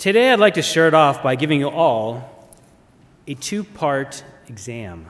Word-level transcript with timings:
Today, 0.00 0.32
I'd 0.32 0.40
like 0.40 0.54
to 0.54 0.62
start 0.62 0.94
off 0.94 1.22
by 1.22 1.36
giving 1.36 1.60
you 1.60 1.68
all 1.68 2.48
a 3.26 3.34
two 3.34 3.62
part 3.62 4.24
exam. 4.48 5.06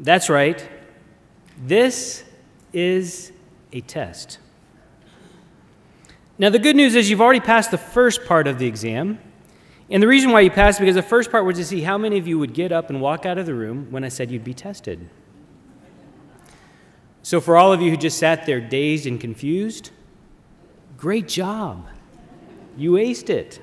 That's 0.00 0.28
right, 0.28 0.68
this 1.64 2.24
is 2.72 3.30
a 3.72 3.82
test. 3.82 4.40
Now, 6.38 6.50
the 6.50 6.58
good 6.58 6.74
news 6.74 6.96
is 6.96 7.08
you've 7.08 7.20
already 7.20 7.38
passed 7.38 7.70
the 7.70 7.78
first 7.78 8.24
part 8.24 8.48
of 8.48 8.58
the 8.58 8.66
exam. 8.66 9.20
And 9.88 10.02
the 10.02 10.08
reason 10.08 10.32
why 10.32 10.40
you 10.40 10.50
passed 10.50 10.78
is 10.78 10.80
because 10.80 10.96
the 10.96 11.02
first 11.02 11.30
part 11.30 11.44
was 11.44 11.58
to 11.58 11.64
see 11.64 11.82
how 11.82 11.96
many 11.96 12.18
of 12.18 12.26
you 12.26 12.36
would 12.40 12.52
get 12.52 12.72
up 12.72 12.90
and 12.90 13.00
walk 13.00 13.24
out 13.24 13.38
of 13.38 13.46
the 13.46 13.54
room 13.54 13.86
when 13.92 14.02
I 14.02 14.08
said 14.08 14.28
you'd 14.28 14.42
be 14.42 14.54
tested. 14.54 15.08
So, 17.22 17.40
for 17.40 17.56
all 17.56 17.72
of 17.72 17.80
you 17.80 17.90
who 17.90 17.96
just 17.96 18.18
sat 18.18 18.44
there 18.44 18.60
dazed 18.60 19.06
and 19.06 19.20
confused, 19.20 19.90
great 20.96 21.28
job. 21.28 21.86
You 22.76 22.92
aced 22.92 23.30
it. 23.30 23.60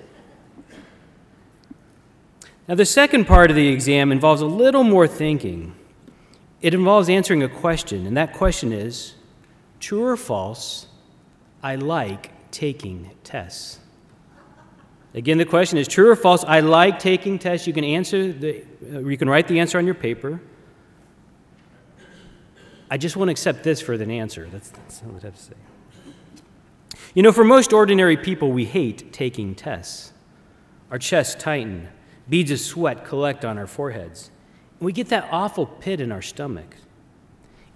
Now, 2.68 2.76
the 2.76 2.86
second 2.86 3.26
part 3.26 3.50
of 3.50 3.56
the 3.56 3.68
exam 3.68 4.12
involves 4.12 4.42
a 4.42 4.46
little 4.46 4.84
more 4.84 5.08
thinking. 5.08 5.74
It 6.62 6.74
involves 6.74 7.10
answering 7.10 7.42
a 7.42 7.50
question, 7.50 8.06
and 8.06 8.16
that 8.16 8.34
question 8.34 8.72
is 8.72 9.16
true 9.80 10.06
or 10.06 10.18
false, 10.18 10.86
I 11.64 11.76
like 11.76 12.32
taking 12.52 13.10
tests. 13.24 13.80
Again, 15.16 15.40
the 15.40 15.46
question 15.46 15.80
is 15.80 15.88
true 15.88 16.12
or 16.12 16.16
false, 16.16 16.44
I 16.44 16.60
like 16.60 17.00
taking 17.00 17.40
tests. 17.40 17.66
You 17.66 17.74
can 17.74 17.84
answer 17.84 18.32
the, 18.32 18.64
uh, 18.84 19.00
you 19.00 19.18
can 19.18 19.28
write 19.28 19.48
the 19.48 19.60
answer 19.60 19.80
on 19.80 19.86
your 19.86 19.96
paper. 19.96 20.40
I 22.92 22.98
just 22.98 23.16
won't 23.16 23.32
accept 23.32 23.64
this 23.64 23.82
for 23.82 23.94
an 23.94 24.12
answer. 24.12 24.48
That's, 24.52 24.70
that's 24.70 25.02
what 25.02 25.24
I 25.24 25.28
have 25.28 25.36
to 25.36 25.42
say. 25.42 25.54
You 27.14 27.24
know, 27.24 27.32
for 27.32 27.44
most 27.44 27.74
ordinary 27.74 28.18
people, 28.18 28.52
we 28.52 28.66
hate 28.66 29.14
taking 29.14 29.56
tests. 29.56 30.14
Our 30.92 31.00
chests 31.00 31.36
tighten, 31.36 31.90
beads 32.28 32.52
of 32.52 32.60
sweat 32.60 33.06
collect 33.06 33.46
on 33.46 33.58
our 33.58 33.68
foreheads, 33.68 34.32
and 34.80 34.86
we 34.86 34.94
get 34.94 35.10
that 35.10 35.28
awful 35.32 35.66
pit 35.66 36.02
in 36.02 36.12
our 36.12 36.22
stomach. 36.22 36.76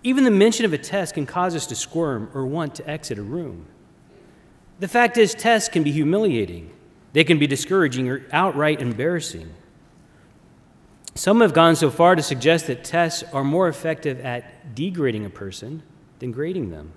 Even 0.04 0.24
the 0.24 0.32
mention 0.32 0.66
of 0.66 0.74
a 0.74 0.78
test 0.78 1.14
can 1.14 1.26
cause 1.26 1.56
us 1.56 1.68
to 1.68 1.76
squirm 1.76 2.30
or 2.34 2.46
want 2.46 2.76
to 2.76 2.90
exit 2.90 3.18
a 3.18 3.24
room. 3.24 3.66
The 4.80 4.88
fact 4.88 5.18
is, 5.18 5.34
tests 5.34 5.70
can 5.70 5.84
be 5.84 5.92
humiliating, 5.92 6.72
they 7.14 7.24
can 7.24 7.40
be 7.40 7.48
discouraging 7.48 8.10
or 8.10 8.26
outright 8.32 8.82
embarrassing. 8.82 9.54
Some 11.16 11.42
have 11.42 11.54
gone 11.54 11.76
so 11.76 11.92
far 11.92 12.16
to 12.16 12.24
suggest 12.24 12.68
that 12.68 12.84
tests 12.84 13.24
are 13.32 13.44
more 13.44 13.68
effective 13.68 14.20
at 14.22 14.74
degrading 14.74 15.26
a 15.26 15.30
person 15.30 15.84
than 16.18 16.32
grading 16.32 16.72
them. 16.72 16.94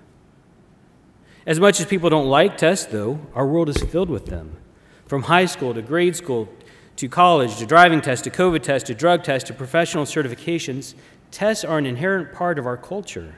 As 1.47 1.61
much 1.61 1.79
as 1.79 1.85
people 1.85 2.09
don't 2.09 2.27
like 2.27 2.57
tests, 2.57 2.87
though, 2.87 3.21
our 3.33 3.47
world 3.47 3.69
is 3.69 3.77
filled 3.77 4.09
with 4.09 4.25
them. 4.25 4.57
From 5.05 5.23
high 5.23 5.45
school 5.45 5.73
to 5.73 5.81
grade 5.81 6.13
school 6.13 6.49
to 6.97 7.07
college 7.07 7.55
to 7.59 7.65
driving 7.65 8.01
tests 8.01 8.25
to 8.25 8.29
COVID 8.29 8.63
tests 8.63 8.87
to 8.87 8.93
drug 8.93 9.23
tests 9.23 9.47
to 9.47 9.53
professional 9.53 10.03
certifications, 10.03 10.93
tests 11.31 11.63
are 11.63 11.77
an 11.77 11.85
inherent 11.85 12.33
part 12.33 12.59
of 12.59 12.65
our 12.65 12.75
culture. 12.75 13.35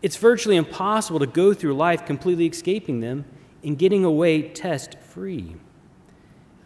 It's 0.00 0.16
virtually 0.16 0.54
impossible 0.54 1.18
to 1.18 1.26
go 1.26 1.52
through 1.52 1.74
life 1.74 2.06
completely 2.06 2.46
escaping 2.46 3.00
them 3.00 3.24
and 3.64 3.76
getting 3.76 4.04
away 4.04 4.50
test 4.50 4.96
free. 5.00 5.56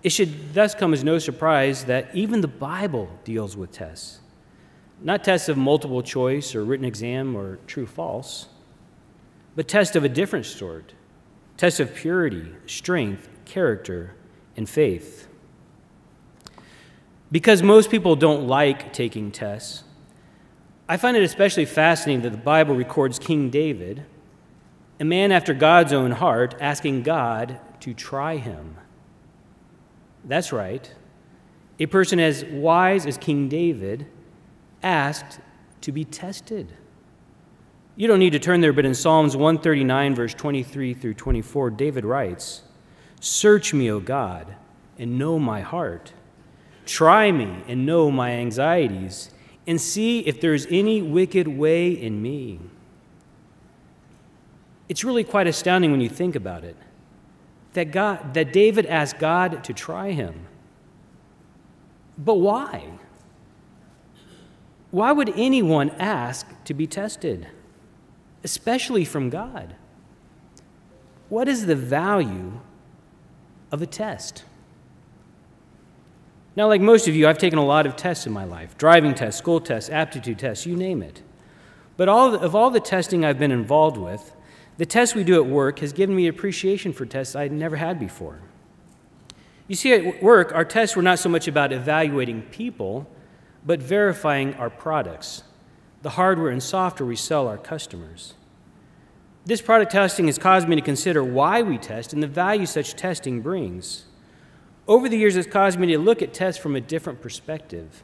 It 0.03 0.11
should 0.11 0.53
thus 0.53 0.75
come 0.75 0.93
as 0.93 1.03
no 1.03 1.19
surprise 1.19 1.87
that 1.87 2.15
even 2.15 2.43
the 2.43 2.47
Bible 2.47 3.09
deals 3.25 3.57
with 3.57 3.73
tests. 3.73 4.21
Not 5.01 5.25
tests 5.25 5.49
of 5.49 5.57
multiple 5.57 6.03
choice 6.03 6.55
or 6.55 6.63
written 6.63 6.85
exam 6.85 7.35
or 7.35 7.59
true 7.67 7.87
false 7.87 8.49
but 9.59 9.67
tests 9.67 9.97
of 9.97 10.05
a 10.05 10.09
different 10.09 10.47
sort 10.47 10.95
tests 11.57 11.81
of 11.81 11.93
purity, 11.93 12.47
strength, 12.67 13.29
character, 13.45 14.15
and 14.57 14.69
faith. 14.69 15.27
Because 17.33 17.61
most 17.61 17.91
people 17.91 18.15
don't 18.15 18.47
like 18.47 18.93
taking 18.93 19.33
tests, 19.33 19.83
I 20.89 20.97
find 20.97 21.17
it 21.17 21.25
especially 21.25 21.65
fascinating 21.65 22.23
that 22.23 22.31
the 22.31 22.37
Bible 22.37 22.77
records 22.77 23.19
King 23.19 23.51
David, 23.51 24.07
a 25.01 25.05
man 25.05 25.33
after 25.33 25.53
God's 25.53 25.93
own 25.93 26.13
heart, 26.13 26.55
asking 26.61 27.03
God 27.03 27.59
to 27.81 27.93
try 27.93 28.37
him. 28.37 28.77
That's 30.25 30.53
right. 30.53 30.95
A 31.81 31.87
person 31.87 32.21
as 32.21 32.45
wise 32.45 33.07
as 33.07 33.19
King 33.19 33.49
David 33.49 34.07
asked 34.85 35.41
to 35.81 35.91
be 35.91 36.05
tested. 36.05 36.75
You 37.99 38.07
don't 38.07 38.21
need 38.21 38.31
to 38.31 38.39
turn 38.39 38.61
there, 38.61 38.73
but 38.73 38.87
in 38.87 38.95
Psalms 38.95 39.37
139, 39.37 40.15
verse 40.15 40.33
23 40.33 40.95
through 40.95 41.15
24, 41.15 41.71
David 41.71 42.05
writes 42.05 42.63
Search 43.21 43.75
me, 43.75 43.91
O 43.91 43.99
God, 43.99 44.55
and 44.97 45.19
know 45.19 45.37
my 45.37 45.63
heart. 45.63 46.13
Try 46.87 47.33
me 47.33 47.65
and 47.67 47.85
know 47.85 48.09
my 48.13 48.31
anxieties, 48.31 49.33
and 49.67 49.81
see 49.81 50.21
if 50.21 50.41
there 50.41 50.55
is 50.55 50.69
any 50.71 51.03
wicked 51.03 51.49
way 51.49 51.91
in 51.91 52.23
me. 52.23 52.61
It's 54.89 55.03
really 55.03 55.25
quite 55.25 55.49
astounding 55.49 55.91
when 55.91 56.01
you 56.01 56.09
think 56.09 56.37
about 56.37 56.63
it 56.63 56.77
that, 57.73 57.91
God, 57.91 58.33
that 58.35 58.53
David 58.53 58.87
asked 58.87 59.19
God 59.19 59.65
to 59.65 59.73
try 59.73 60.13
him. 60.13 60.47
But 62.17 62.35
why? 62.35 62.91
Why 64.93 65.11
would 65.11 65.31
anyone 65.31 65.91
ask 65.99 66.47
to 66.63 66.75
be 66.75 66.87
tested? 66.87 67.49
Especially 68.45 69.05
from 69.05 69.31
God. 69.31 69.75
What 71.29 71.49
is 71.49 71.67
the 71.67 71.77
value 71.77 72.61
of 73.71 73.83
a 73.83 73.87
test? 73.87 74.45
Now, 76.57 76.67
like 76.67 76.81
most 76.81 77.07
of 77.07 77.15
you, 77.15 77.29
I've 77.29 77.39
taken 77.39 77.59
a 77.59 77.65
lot 77.65 77.87
of 77.87 77.97
tests 77.97 78.27
in 78.27 78.33
my 78.33 78.45
life 78.45 78.77
driving 78.77 79.15
tests, 79.15 79.39
school 79.39 79.61
tests, 79.61 79.91
aptitude 79.91 80.39
tests, 80.39 80.67
you 80.67 80.77
name 80.77 81.03
it. 81.03 81.23
But 81.97 82.09
all 82.09 82.35
of 82.35 82.55
all 82.55 82.71
the 82.71 82.81
testing 82.81 83.25
I've 83.25 83.39
been 83.39 83.53
involved 83.53 83.97
with, 83.97 84.35
the 84.77 84.87
tests 84.87 85.15
we 85.15 85.25
do 85.25 85.43
at 85.43 85.47
work 85.47 85.81
has 85.81 85.93
given 85.93 86.15
me 86.15 86.27
appreciation 86.29 86.93
for 86.93 87.05
tests 87.05 87.37
I'd 87.37 87.53
never 87.53 87.77
had 87.77 87.99
before. 87.99 88.41
You 89.67 89.75
see, 89.75 89.93
at 89.93 90.23
work, 90.23 90.53
our 90.55 90.65
tests 90.65 90.97
were 90.97 91.03
not 91.03 91.19
so 91.19 91.29
much 91.29 91.47
about 91.47 91.73
evaluating 91.73 92.43
people, 92.43 93.09
but 93.67 93.83
verifying 93.83 94.55
our 94.55 94.71
products 94.71 95.43
the 96.03 96.11
hardware 96.11 96.51
and 96.51 96.63
software 96.63 97.07
we 97.07 97.17
sell 97.17 97.49
our 97.49 97.59
customers. 97.59 98.35
This 99.45 99.63
product 99.63 99.93
testing 99.93 100.27
has 100.27 100.39
caused 100.39 100.69
me 100.69 100.77
to 100.77 100.83
consider 100.83 101.25
why 101.25 101.63
we 101.63 101.79
test 101.79 102.13
and 102.13 102.23
the 102.23 102.27
value 102.27 102.67
such 102.67 102.95
testing 102.95 103.41
brings. 103.41 104.05
Over 104.87 105.09
the 105.09 105.17
years, 105.17 105.37
it's 105.37 105.49
caused 105.49 105.79
me 105.79 105.87
to 105.89 105.99
look 105.99 106.23
at 106.23 106.35
tests 106.35 106.61
from 106.61 106.77
a 106.77 106.81
different 106.81 107.21
perspective. 107.21 108.03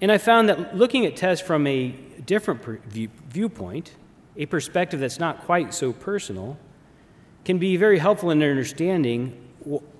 And 0.00 0.10
I 0.10 0.18
found 0.18 0.48
that 0.48 0.76
looking 0.76 1.06
at 1.06 1.16
tests 1.16 1.46
from 1.46 1.66
a 1.66 1.88
different 2.26 2.64
view, 2.84 3.08
viewpoint, 3.28 3.94
a 4.36 4.46
perspective 4.46 5.00
that's 5.00 5.18
not 5.18 5.44
quite 5.44 5.74
so 5.74 5.92
personal, 5.92 6.58
can 7.44 7.58
be 7.58 7.76
very 7.76 7.98
helpful 7.98 8.30
in 8.30 8.42
understanding 8.42 9.36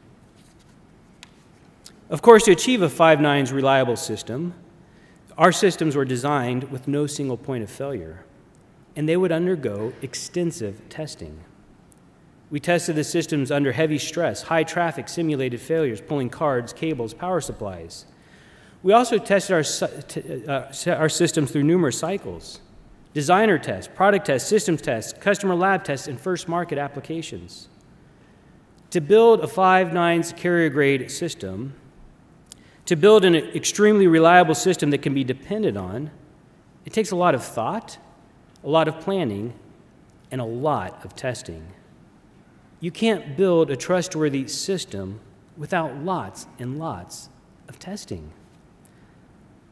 Of 2.08 2.22
course, 2.22 2.44
to 2.44 2.52
achieve 2.52 2.82
a 2.82 2.88
five 2.88 3.20
nines 3.20 3.50
reliable 3.50 3.96
system, 3.96 4.54
our 5.36 5.50
systems 5.50 5.96
were 5.96 6.04
designed 6.04 6.70
with 6.70 6.86
no 6.86 7.08
single 7.08 7.36
point 7.36 7.64
of 7.64 7.70
failure, 7.70 8.24
and 8.96 9.08
they 9.08 9.16
would 9.16 9.30
undergo 9.30 9.92
extensive 10.02 10.88
testing. 10.88 11.44
We 12.50 12.60
tested 12.60 12.96
the 12.96 13.04
systems 13.04 13.50
under 13.50 13.72
heavy 13.72 13.98
stress, 13.98 14.42
high 14.42 14.64
traffic, 14.64 15.08
simulated 15.08 15.60
failures, 15.60 16.00
pulling 16.00 16.30
cards, 16.30 16.72
cables, 16.72 17.12
power 17.12 17.40
supplies. 17.40 18.06
We 18.82 18.92
also 18.92 19.18
tested 19.18 19.52
our, 19.52 19.64
uh, 20.48 20.92
our 20.92 21.08
systems 21.08 21.50
through 21.50 21.64
numerous 21.64 21.98
cycles 21.98 22.60
designer 23.12 23.58
tests, 23.58 23.90
product 23.94 24.26
tests, 24.26 24.46
systems 24.46 24.82
tests, 24.82 25.14
customer 25.18 25.54
lab 25.54 25.82
tests, 25.84 26.06
and 26.06 26.20
first 26.20 26.48
market 26.48 26.76
applications. 26.76 27.70
To 28.90 29.00
build 29.00 29.40
a 29.40 29.48
five 29.48 29.94
nines 29.94 30.34
carrier 30.34 30.68
grade 30.68 31.10
system, 31.10 31.74
to 32.84 32.94
build 32.94 33.24
an 33.24 33.34
extremely 33.34 34.06
reliable 34.06 34.54
system 34.54 34.90
that 34.90 34.98
can 34.98 35.14
be 35.14 35.24
depended 35.24 35.78
on, 35.78 36.10
it 36.84 36.92
takes 36.92 37.10
a 37.10 37.16
lot 37.16 37.34
of 37.34 37.42
thought, 37.42 37.96
a 38.66 38.68
lot 38.68 38.88
of 38.88 39.00
planning, 39.00 39.54
and 40.30 40.40
a 40.40 40.44
lot 40.44 41.02
of 41.04 41.14
testing. 41.14 41.64
You 42.80 42.90
can't 42.90 43.36
build 43.36 43.70
a 43.70 43.76
trustworthy 43.76 44.48
system 44.48 45.20
without 45.56 45.96
lots 45.98 46.46
and 46.58 46.78
lots 46.78 47.30
of 47.68 47.78
testing. 47.78 48.32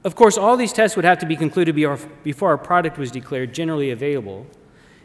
Of 0.05 0.15
course, 0.15 0.39
all 0.39 0.57
these 0.57 0.73
tests 0.73 0.97
would 0.97 1.05
have 1.05 1.19
to 1.19 1.27
be 1.27 1.35
concluded 1.35 1.75
before 2.23 2.51
our 2.51 2.59
product 2.59 2.97
was 2.97 3.11
declared 3.11 3.53
generally 3.53 3.91
available, 3.91 4.47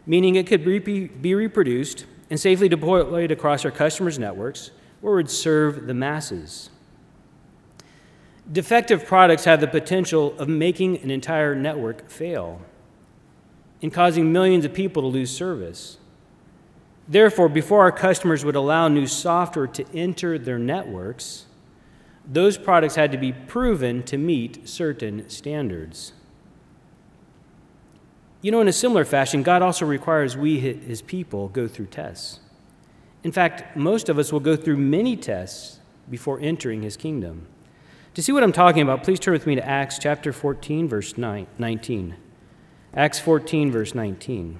meaning 0.06 0.36
it 0.36 0.46
could 0.46 0.64
be 0.64 1.36
reproduced 1.36 2.06
and 2.30 2.40
safely 2.40 2.70
deployed 2.70 3.32
across 3.32 3.66
our 3.66 3.72
customers' 3.72 4.20
networks 4.20 4.72
where 5.02 5.14
it 5.14 5.16
would 5.16 5.32
serve 5.32 5.88
the 5.88 5.94
masses. 5.96 6.70
Defective 8.52 9.06
products 9.06 9.46
have 9.46 9.62
the 9.62 9.68
potential 9.68 10.38
of 10.38 10.48
making 10.48 10.98
an 11.00 11.10
entire 11.10 11.56
network 11.56 12.10
fail 12.10 12.62
and 13.81 13.94
causing 13.94 14.31
millions 14.31 14.66
of 14.66 14.74
people 14.74 15.02
to 15.02 15.08
lose 15.08 15.36
service. 15.36 15.98
Therefore, 17.08 17.50
before 17.50 17.81
our 17.81 17.92
customers 17.92 18.46
would 18.46 18.56
allow 18.56 18.88
new 18.88 19.08
software 19.08 19.68
to 19.68 19.86
enter 19.96 20.38
their 20.38 20.60
networks, 20.60 21.46
those 22.26 22.58
products 22.58 22.96
had 22.96 23.12
to 23.12 23.18
be 23.18 23.34
proven 23.34 24.04
to 24.04 24.18
meet 24.18 24.70
certain 24.70 25.28
standards. 25.30 26.14
You 28.42 28.52
know, 28.52 28.62
in 28.62 28.68
a 28.68 28.74
similar 28.74 29.06
fashion, 29.06 29.44
God 29.44 29.62
also 29.62 29.86
requires 29.86 30.38
we, 30.38 30.60
his 30.60 31.02
people, 31.02 31.50
go 31.50 31.68
through 31.68 31.88
tests. 31.88 32.40
In 33.24 33.31
fact, 33.31 33.76
most 33.76 34.08
of 34.08 34.18
us 34.18 34.31
will 34.31 34.40
go 34.40 34.56
through 34.56 34.78
many 34.78 35.18
tests 35.18 35.80
before 36.10 36.40
entering 36.40 36.84
his 36.84 36.96
kingdom. 36.96 37.48
To 38.14 38.22
see 38.22 38.31
what 38.31 38.44
I'm 38.44 38.54
talking 38.54 38.81
about, 38.81 39.04
please 39.04 39.20
turn 39.20 39.34
with 39.34 39.46
me 39.46 39.56
to 39.56 39.66
Acts 39.66 40.00
chapter 40.00 40.31
14, 40.31 40.88
verse 40.88 41.18
19. 41.18 42.16
Acts 42.96 43.20
14, 43.20 43.72
verse 43.72 43.94
19. 43.94 44.58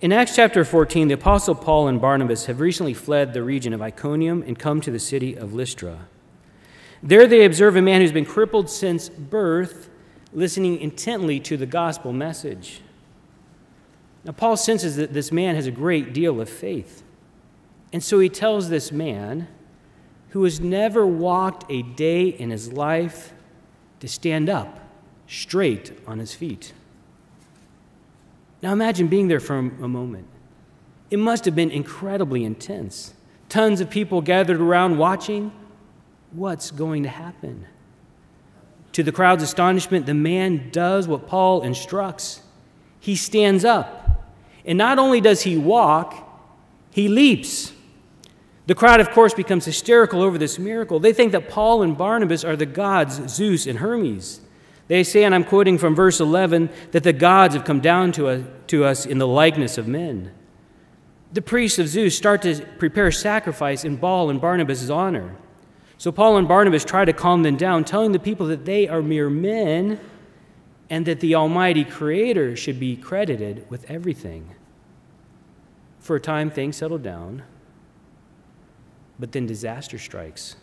In 0.00 0.12
Acts 0.12 0.34
chapter 0.34 0.64
14, 0.64 1.06
the 1.06 1.14
Apostle 1.14 1.54
Paul 1.54 1.86
and 1.86 2.00
Barnabas 2.00 2.46
have 2.46 2.58
recently 2.60 2.92
fled 2.92 3.32
the 3.32 3.42
region 3.42 3.72
of 3.72 3.80
Iconium 3.80 4.42
and 4.42 4.58
come 4.58 4.80
to 4.80 4.90
the 4.90 4.98
city 4.98 5.36
of 5.36 5.54
Lystra. 5.54 6.08
There 7.02 7.28
they 7.28 7.44
observe 7.44 7.76
a 7.76 7.82
man 7.82 8.00
who's 8.00 8.12
been 8.12 8.24
crippled 8.24 8.68
since 8.68 9.08
birth 9.08 9.88
listening 10.32 10.80
intently 10.80 11.38
to 11.38 11.56
the 11.56 11.66
gospel 11.66 12.12
message. 12.12 12.80
Now, 14.24 14.32
Paul 14.32 14.56
senses 14.56 14.96
that 14.96 15.12
this 15.12 15.30
man 15.30 15.54
has 15.54 15.68
a 15.68 15.70
great 15.70 16.12
deal 16.12 16.40
of 16.40 16.48
faith. 16.48 17.04
And 17.92 18.02
so 18.02 18.18
he 18.18 18.28
tells 18.28 18.68
this 18.68 18.90
man, 18.90 19.46
who 20.30 20.42
has 20.42 20.58
never 20.58 21.06
walked 21.06 21.70
a 21.70 21.82
day 21.82 22.26
in 22.26 22.50
his 22.50 22.72
life, 22.72 23.32
to 24.00 24.08
stand 24.08 24.50
up 24.50 24.83
straight 25.26 25.92
on 26.06 26.18
his 26.18 26.34
feet. 26.34 26.72
Now 28.62 28.72
imagine 28.72 29.08
being 29.08 29.28
there 29.28 29.40
for 29.40 29.58
a 29.58 29.62
moment. 29.62 30.26
It 31.10 31.18
must 31.18 31.44
have 31.44 31.54
been 31.54 31.70
incredibly 31.70 32.44
intense. 32.44 33.14
Tons 33.48 33.80
of 33.80 33.90
people 33.90 34.20
gathered 34.20 34.60
around 34.60 34.98
watching. 34.98 35.52
What's 36.32 36.70
going 36.70 37.02
to 37.02 37.08
happen? 37.08 37.66
To 38.92 39.02
the 39.02 39.12
crowd's 39.12 39.42
astonishment, 39.42 40.06
the 40.06 40.14
man 40.14 40.70
does 40.70 41.06
what 41.06 41.26
Paul 41.26 41.62
instructs. 41.62 42.40
He 43.00 43.16
stands 43.16 43.64
up. 43.64 44.24
And 44.64 44.78
not 44.78 44.98
only 44.98 45.20
does 45.20 45.42
he 45.42 45.56
walk, 45.56 46.16
he 46.90 47.08
leaps. 47.08 47.72
The 48.66 48.74
crowd, 48.74 49.00
of 49.00 49.10
course, 49.10 49.34
becomes 49.34 49.66
hysterical 49.66 50.22
over 50.22 50.38
this 50.38 50.58
miracle. 50.58 50.98
They 50.98 51.12
think 51.12 51.32
that 51.32 51.50
Paul 51.50 51.82
and 51.82 51.98
Barnabas 51.98 52.44
are 52.44 52.56
the 52.56 52.66
gods 52.66 53.20
Zeus 53.28 53.66
and 53.66 53.78
Hermes. 53.78 54.40
They 54.86 55.02
say, 55.02 55.24
and 55.24 55.34
I'm 55.34 55.44
quoting 55.44 55.78
from 55.78 55.94
verse 55.94 56.20
11, 56.20 56.68
that 56.92 57.04
the 57.04 57.12
gods 57.12 57.54
have 57.54 57.64
come 57.64 57.80
down 57.80 58.12
to 58.12 58.28
us, 58.28 58.44
to 58.66 58.84
us 58.84 59.06
in 59.06 59.18
the 59.18 59.26
likeness 59.26 59.78
of 59.78 59.88
men. 59.88 60.32
The 61.32 61.42
priests 61.42 61.78
of 61.78 61.88
Zeus 61.88 62.16
start 62.16 62.42
to 62.42 62.64
prepare 62.78 63.10
sacrifice 63.10 63.84
in 63.84 63.98
Paul 63.98 64.30
and 64.30 64.40
Barnabas' 64.40 64.90
honor. 64.90 65.36
So 65.96 66.12
Paul 66.12 66.36
and 66.36 66.46
Barnabas 66.46 66.84
try 66.84 67.04
to 67.04 67.12
calm 67.12 67.42
them 67.42 67.56
down, 67.56 67.84
telling 67.84 68.12
the 68.12 68.18
people 68.18 68.46
that 68.48 68.66
they 68.66 68.86
are 68.88 69.02
mere 69.02 69.30
men 69.30 69.98
and 70.90 71.06
that 71.06 71.20
the 71.20 71.34
Almighty 71.34 71.84
Creator 71.84 72.56
should 72.56 72.78
be 72.78 72.94
credited 72.94 73.66
with 73.70 73.90
everything. 73.90 74.54
For 75.98 76.16
a 76.16 76.20
time, 76.20 76.50
things 76.50 76.76
settle 76.76 76.98
down, 76.98 77.42
but 79.18 79.32
then 79.32 79.46
disaster 79.46 79.98
strikes. 79.98 80.56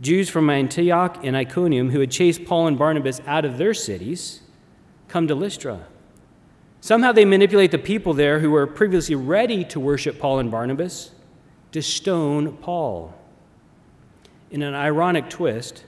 Jews 0.00 0.28
from 0.28 0.50
Antioch 0.50 1.20
and 1.22 1.36
Iconium 1.36 1.90
who 1.90 2.00
had 2.00 2.10
chased 2.10 2.44
Paul 2.44 2.66
and 2.66 2.78
Barnabas 2.78 3.20
out 3.26 3.44
of 3.44 3.58
their 3.58 3.74
cities 3.74 4.40
come 5.08 5.28
to 5.28 5.34
Lystra. 5.34 5.86
Somehow 6.80 7.12
they 7.12 7.24
manipulate 7.24 7.70
the 7.70 7.78
people 7.78 8.12
there 8.12 8.40
who 8.40 8.50
were 8.50 8.66
previously 8.66 9.14
ready 9.14 9.64
to 9.64 9.80
worship 9.80 10.18
Paul 10.18 10.38
and 10.38 10.50
Barnabas 10.50 11.12
to 11.72 11.80
stone 11.80 12.56
Paul. 12.58 13.14
In 14.50 14.62
an 14.62 14.74
ironic 14.74 15.30
twist, 15.30 15.84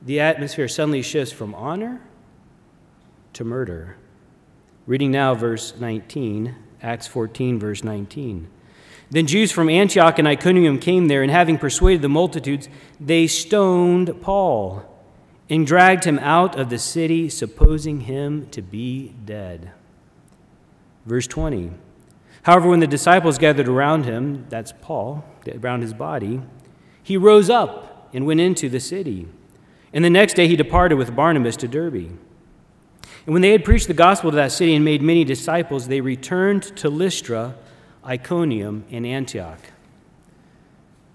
the 0.00 0.20
atmosphere 0.20 0.68
suddenly 0.68 1.02
shifts 1.02 1.32
from 1.32 1.54
honor 1.54 2.00
to 3.34 3.44
murder. 3.44 3.96
Reading 4.86 5.10
now 5.10 5.34
verse 5.34 5.74
19, 5.78 6.54
Acts 6.82 7.06
14, 7.06 7.58
verse 7.58 7.84
19. 7.84 8.48
Then 9.12 9.26
Jews 9.26 9.52
from 9.52 9.68
Antioch 9.68 10.18
and 10.18 10.26
Iconium 10.26 10.78
came 10.78 11.06
there, 11.06 11.22
and 11.22 11.30
having 11.30 11.58
persuaded 11.58 12.00
the 12.00 12.08
multitudes, 12.08 12.70
they 12.98 13.26
stoned 13.26 14.22
Paul 14.22 14.84
and 15.50 15.66
dragged 15.66 16.04
him 16.04 16.18
out 16.20 16.58
of 16.58 16.70
the 16.70 16.78
city, 16.78 17.28
supposing 17.28 18.00
him 18.00 18.46
to 18.52 18.62
be 18.62 19.14
dead. 19.26 19.70
Verse 21.04 21.26
20. 21.26 21.72
However, 22.44 22.70
when 22.70 22.80
the 22.80 22.86
disciples 22.86 23.36
gathered 23.36 23.68
around 23.68 24.06
him, 24.06 24.46
that's 24.48 24.72
Paul, 24.80 25.22
around 25.62 25.82
his 25.82 25.92
body, 25.92 26.40
he 27.02 27.18
rose 27.18 27.50
up 27.50 28.08
and 28.14 28.24
went 28.24 28.40
into 28.40 28.70
the 28.70 28.80
city. 28.80 29.28
And 29.92 30.02
the 30.02 30.08
next 30.08 30.36
day 30.36 30.48
he 30.48 30.56
departed 30.56 30.94
with 30.94 31.14
Barnabas 31.14 31.58
to 31.58 31.68
Derbe. 31.68 32.18
And 33.26 33.34
when 33.34 33.42
they 33.42 33.52
had 33.52 33.62
preached 33.62 33.88
the 33.88 33.94
gospel 33.94 34.30
to 34.30 34.36
that 34.36 34.52
city 34.52 34.74
and 34.74 34.82
made 34.82 35.02
many 35.02 35.22
disciples, 35.22 35.88
they 35.88 36.00
returned 36.00 36.62
to 36.78 36.88
Lystra 36.88 37.56
Iconium, 38.04 38.84
and 38.90 39.06
Antioch. 39.06 39.60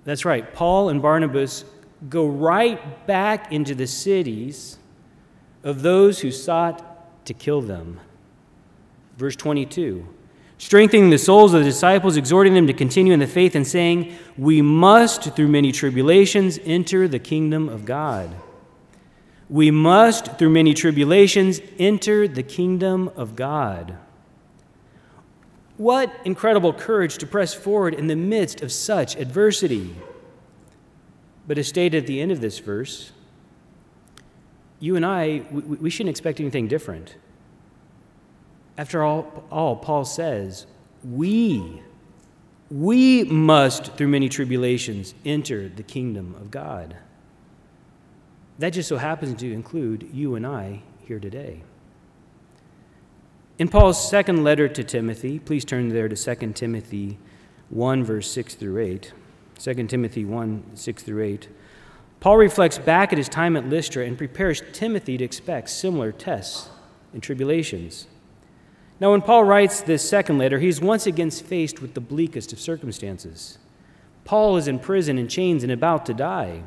That's 0.05 0.23
right, 0.25 0.53
Paul 0.53 0.89
and 0.89 1.01
Barnabas 1.01 1.65
go 2.09 2.27
right 2.27 3.05
back 3.07 3.51
into 3.51 3.75
the 3.75 3.87
cities 3.87 4.77
of 5.63 5.81
those 5.81 6.21
who 6.21 6.31
sought 6.31 7.25
to 7.25 7.33
kill 7.33 7.61
them. 7.61 7.99
Verse 9.17 9.35
22 9.35 10.07
strengthening 10.57 11.09
the 11.09 11.17
souls 11.17 11.53
of 11.53 11.59
the 11.59 11.69
disciples, 11.69 12.17
exhorting 12.17 12.53
them 12.53 12.67
to 12.67 12.73
continue 12.73 13.13
in 13.13 13.19
the 13.19 13.27
faith, 13.27 13.55
and 13.55 13.67
saying, 13.67 14.15
We 14.37 14.61
must, 14.61 15.35
through 15.35 15.49
many 15.49 15.71
tribulations, 15.71 16.59
enter 16.65 17.07
the 17.07 17.19
kingdom 17.19 17.69
of 17.69 17.85
God. 17.85 18.35
We 19.49 19.71
must, 19.71 20.37
through 20.37 20.49
many 20.49 20.73
tribulations, 20.73 21.61
enter 21.79 22.27
the 22.27 22.43
kingdom 22.43 23.09
of 23.15 23.35
God. 23.35 23.97
What 25.77 26.11
incredible 26.25 26.73
courage 26.73 27.17
to 27.19 27.27
press 27.27 27.53
forward 27.53 27.93
in 27.93 28.07
the 28.07 28.15
midst 28.15 28.61
of 28.61 28.71
such 28.71 29.15
adversity. 29.15 29.95
But 31.47 31.57
as 31.57 31.67
stated 31.67 32.03
at 32.03 32.07
the 32.07 32.19
end 32.19 32.31
of 32.31 32.41
this 32.41 32.59
verse, 32.59 33.11
you 34.79 34.95
and 34.95 35.05
I, 35.05 35.43
we, 35.51 35.61
we 35.61 35.89
shouldn't 35.89 36.09
expect 36.09 36.39
anything 36.39 36.67
different. 36.67 37.15
After 38.77 39.03
all, 39.03 39.45
all, 39.51 39.75
Paul 39.75 40.05
says, 40.05 40.67
we, 41.03 41.81
we 42.69 43.23
must, 43.23 43.93
through 43.93 44.09
many 44.09 44.29
tribulations, 44.29 45.13
enter 45.25 45.69
the 45.69 45.83
kingdom 45.83 46.35
of 46.35 46.51
God. 46.51 46.97
That 48.59 48.71
just 48.71 48.89
so 48.89 48.97
happens 48.97 49.39
to 49.39 49.51
include 49.51 50.09
you 50.11 50.35
and 50.35 50.45
I 50.45 50.81
here 51.05 51.19
today. 51.19 51.61
In 53.59 53.69
Paul's 53.69 54.09
second 54.09 54.43
letter 54.43 54.67
to 54.67 54.83
Timothy, 54.83 55.39
please 55.39 55.65
turn 55.65 55.89
there 55.89 56.07
to 56.07 56.15
2 56.15 56.53
Timothy 56.53 57.17
1, 57.69 58.03
verse 58.03 58.29
6 58.29 58.53
through 58.53 58.77
8. 58.77 59.13
2 59.57 59.87
Timothy 59.87 60.25
1, 60.25 60.75
6 60.75 61.03
through 61.03 61.23
8. 61.23 61.49
Paul 62.19 62.37
reflects 62.37 62.77
back 62.77 63.11
at 63.11 63.17
his 63.17 63.27
time 63.27 63.57
at 63.57 63.67
Lystra 63.67 64.05
and 64.05 64.15
prepares 64.15 64.61
Timothy 64.73 65.17
to 65.17 65.23
expect 65.23 65.71
similar 65.71 66.11
tests 66.11 66.69
and 67.13 67.23
tribulations. 67.23 68.05
Now, 68.99 69.09
when 69.09 69.23
Paul 69.23 69.43
writes 69.43 69.81
this 69.81 70.07
second 70.07 70.37
letter, 70.37 70.59
he's 70.59 70.79
once 70.79 71.07
again 71.07 71.31
faced 71.31 71.81
with 71.81 71.95
the 71.95 72.01
bleakest 72.01 72.53
of 72.53 72.59
circumstances. 72.59 73.57
Paul 74.23 74.57
is 74.57 74.67
in 74.67 74.77
prison 74.77 75.17
in 75.17 75.27
chains 75.27 75.63
and 75.63 75.71
about 75.71 76.05
to 76.05 76.13
die. 76.13 76.61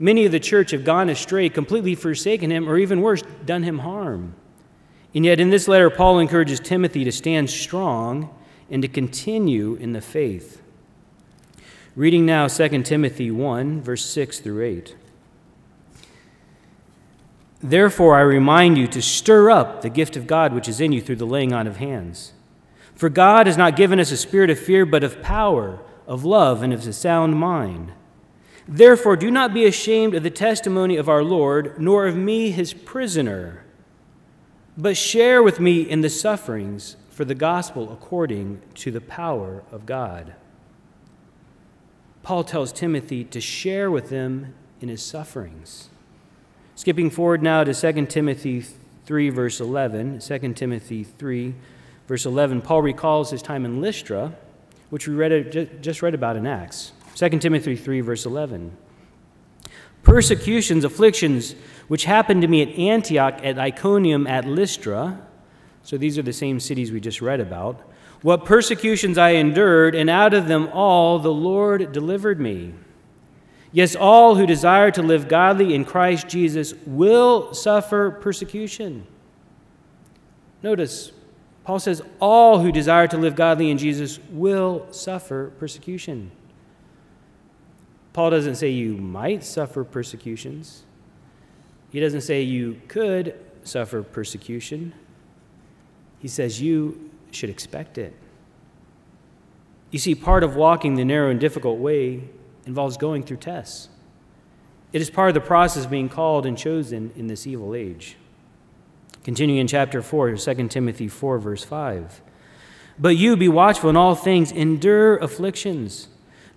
Many 0.00 0.24
of 0.26 0.32
the 0.32 0.40
church 0.40 0.72
have 0.72 0.84
gone 0.84 1.08
astray, 1.08 1.48
completely 1.48 1.94
forsaken 1.94 2.50
him, 2.50 2.68
or 2.68 2.76
even 2.76 3.02
worse, 3.02 3.22
done 3.44 3.62
him 3.62 3.78
harm. 3.78 4.34
And 5.14 5.24
yet, 5.24 5.38
in 5.38 5.50
this 5.50 5.68
letter, 5.68 5.90
Paul 5.90 6.18
encourages 6.18 6.58
Timothy 6.58 7.04
to 7.04 7.12
stand 7.12 7.48
strong 7.48 8.34
and 8.68 8.82
to 8.82 8.88
continue 8.88 9.74
in 9.76 9.92
the 9.92 10.00
faith. 10.00 10.60
Reading 11.94 12.26
now 12.26 12.48
2 12.48 12.82
Timothy 12.82 13.30
1, 13.30 13.80
verse 13.80 14.04
6 14.04 14.40
through 14.40 14.64
8. 14.64 14.96
Therefore, 17.62 18.16
I 18.16 18.20
remind 18.22 18.76
you 18.76 18.88
to 18.88 19.00
stir 19.00 19.50
up 19.50 19.80
the 19.80 19.88
gift 19.88 20.16
of 20.16 20.26
God 20.26 20.52
which 20.52 20.68
is 20.68 20.80
in 20.80 20.92
you 20.92 21.00
through 21.00 21.16
the 21.16 21.24
laying 21.24 21.52
on 21.52 21.66
of 21.66 21.76
hands. 21.76 22.32
For 22.94 23.08
God 23.08 23.46
has 23.46 23.56
not 23.56 23.76
given 23.76 24.00
us 24.00 24.10
a 24.10 24.16
spirit 24.16 24.50
of 24.50 24.58
fear, 24.58 24.84
but 24.84 25.04
of 25.04 25.22
power, 25.22 25.80
of 26.06 26.24
love, 26.24 26.62
and 26.62 26.72
of 26.72 26.86
a 26.86 26.92
sound 26.92 27.36
mind. 27.36 27.92
Therefore, 28.68 29.16
do 29.16 29.30
not 29.30 29.54
be 29.54 29.64
ashamed 29.64 30.14
of 30.14 30.22
the 30.22 30.30
testimony 30.30 30.96
of 30.96 31.08
our 31.08 31.22
Lord, 31.22 31.80
nor 31.80 32.06
of 32.06 32.16
me, 32.16 32.50
his 32.50 32.74
prisoner, 32.74 33.63
but 34.76 34.96
share 34.96 35.42
with 35.42 35.60
me 35.60 35.82
in 35.82 36.00
the 36.00 36.10
sufferings 36.10 36.96
for 37.10 37.24
the 37.24 37.34
gospel 37.34 37.92
according 37.92 38.60
to 38.74 38.90
the 38.90 39.00
power 39.00 39.62
of 39.70 39.86
God. 39.86 40.34
Paul 42.22 42.42
tells 42.42 42.72
Timothy 42.72 43.22
to 43.24 43.40
share 43.40 43.90
with 43.90 44.08
them 44.08 44.54
in 44.80 44.88
his 44.88 45.02
sufferings. 45.02 45.90
Skipping 46.74 47.10
forward 47.10 47.42
now 47.42 47.62
to 47.62 47.72
2 47.72 48.06
Timothy 48.06 48.64
3, 49.06 49.30
verse 49.30 49.60
11. 49.60 50.18
2 50.18 50.52
Timothy 50.54 51.04
3, 51.04 51.54
verse 52.08 52.26
11, 52.26 52.62
Paul 52.62 52.82
recalls 52.82 53.30
his 53.30 53.42
time 53.42 53.64
in 53.64 53.80
Lystra, 53.80 54.32
which 54.90 55.06
we 55.06 55.14
read, 55.14 55.56
uh, 55.56 55.64
just 55.80 56.02
read 56.02 56.14
about 56.14 56.36
in 56.36 56.46
Acts. 56.46 56.92
2 57.14 57.28
Timothy 57.38 57.76
3, 57.76 58.00
verse 58.00 58.26
11. 58.26 58.76
Persecutions, 60.04 60.84
afflictions, 60.84 61.56
which 61.88 62.04
happened 62.04 62.42
to 62.42 62.48
me 62.48 62.62
at 62.62 62.68
Antioch, 62.78 63.40
at 63.42 63.58
Iconium, 63.58 64.26
at 64.26 64.44
Lystra. 64.44 65.20
So 65.82 65.98
these 65.98 66.16
are 66.18 66.22
the 66.22 66.32
same 66.32 66.60
cities 66.60 66.92
we 66.92 67.00
just 67.00 67.20
read 67.20 67.40
about 67.40 67.80
what 68.24 68.46
persecutions 68.46 69.18
I 69.18 69.30
endured, 69.30 69.94
and 69.94 70.08
out 70.08 70.32
of 70.32 70.48
them 70.48 70.70
all 70.72 71.18
the 71.18 71.32
Lord 71.32 71.92
delivered 71.92 72.40
me. 72.40 72.72
Yes, 73.70 73.94
all 73.94 74.36
who 74.36 74.46
desire 74.46 74.90
to 74.92 75.02
live 75.02 75.28
godly 75.28 75.74
in 75.74 75.84
Christ 75.84 76.26
Jesus 76.26 76.72
will 76.86 77.52
suffer 77.52 78.10
persecution. 78.10 79.06
Notice, 80.62 81.12
Paul 81.64 81.78
says, 81.78 82.00
all 82.18 82.60
who 82.60 82.72
desire 82.72 83.06
to 83.08 83.18
live 83.18 83.36
godly 83.36 83.70
in 83.70 83.76
Jesus 83.76 84.18
will 84.30 84.86
suffer 84.90 85.52
persecution. 85.58 86.30
Paul 88.14 88.30
doesn't 88.30 88.54
say 88.54 88.70
you 88.70 88.96
might 88.96 89.44
suffer 89.44 89.84
persecutions. 89.84 90.84
He 91.90 92.00
doesn't 92.00 92.22
say 92.22 92.42
you 92.42 92.80
could 92.88 93.38
suffer 93.64 94.02
persecution. 94.02 94.94
He 96.20 96.28
says 96.28 96.62
you 96.62 97.10
should 97.32 97.50
expect 97.50 97.98
it. 97.98 98.14
You 99.90 99.98
see, 99.98 100.14
part 100.14 100.44
of 100.44 100.56
walking 100.56 100.94
the 100.94 101.04
narrow 101.04 101.30
and 101.30 101.40
difficult 101.40 101.78
way 101.78 102.22
involves 102.66 102.96
going 102.96 103.24
through 103.24 103.38
tests. 103.38 103.88
It 104.92 105.02
is 105.02 105.10
part 105.10 105.28
of 105.28 105.34
the 105.34 105.40
process 105.40 105.84
of 105.84 105.90
being 105.90 106.08
called 106.08 106.46
and 106.46 106.56
chosen 106.56 107.12
in 107.16 107.26
this 107.26 107.48
evil 107.48 107.74
age. 107.74 108.16
Continuing 109.24 109.60
in 109.60 109.66
chapter 109.66 110.02
4, 110.02 110.36
2 110.36 110.68
Timothy 110.68 111.08
4, 111.08 111.38
verse 111.38 111.64
5. 111.64 112.20
But 112.96 113.16
you 113.16 113.36
be 113.36 113.48
watchful 113.48 113.90
in 113.90 113.96
all 113.96 114.14
things, 114.14 114.52
endure 114.52 115.16
afflictions, 115.16 116.08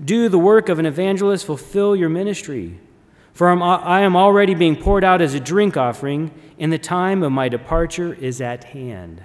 do 0.04 0.30
the 0.30 0.40
work 0.40 0.70
of 0.70 0.80
an 0.80 0.86
evangelist, 0.86 1.46
fulfill 1.46 1.96
your 1.96 2.10
ministry. 2.10 2.80
For 3.34 3.50
I 3.50 4.02
am 4.02 4.16
already 4.16 4.56
being 4.56 4.76
poured 4.76 5.04
out 5.04 5.22
as 5.22 5.34
a 5.34 5.40
drink 5.40 5.78
offering, 5.78 6.32
and 6.58 6.74
the 6.74 6.80
time 6.80 7.22
of 7.22 7.32
my 7.32 7.50
departure 7.50 8.14
is 8.14 8.42
at 8.42 8.64
hand. 8.64 9.24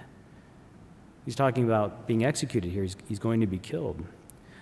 He's 1.24 1.36
talking 1.36 1.64
about 1.64 2.06
being 2.06 2.24
executed 2.24 2.70
here. 2.70 2.82
He's, 2.82 2.96
he's 3.08 3.18
going 3.18 3.40
to 3.40 3.46
be 3.46 3.58
killed. 3.58 4.04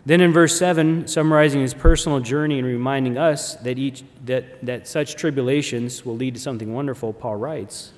Then 0.07 0.21
in 0.21 0.33
verse 0.33 0.59
7, 0.59 1.09
summarizing 1.09 1.61
his 1.61 1.75
personal 1.75 2.21
journey 2.21 2.59
and 2.59 2.67
reminding 2.67 3.19
us 3.19 3.57
that, 3.57 3.79
each, 3.79 4.05
that, 4.25 4.65
that 4.65 4.89
such 4.89 5.17
tribulations 5.17 6.05
will 6.05 6.17
lead 6.17 6.35
to 6.35 6.41
something 6.41 6.73
wonderful, 6.73 7.13
Paul 7.13 7.37
writes 7.37 7.93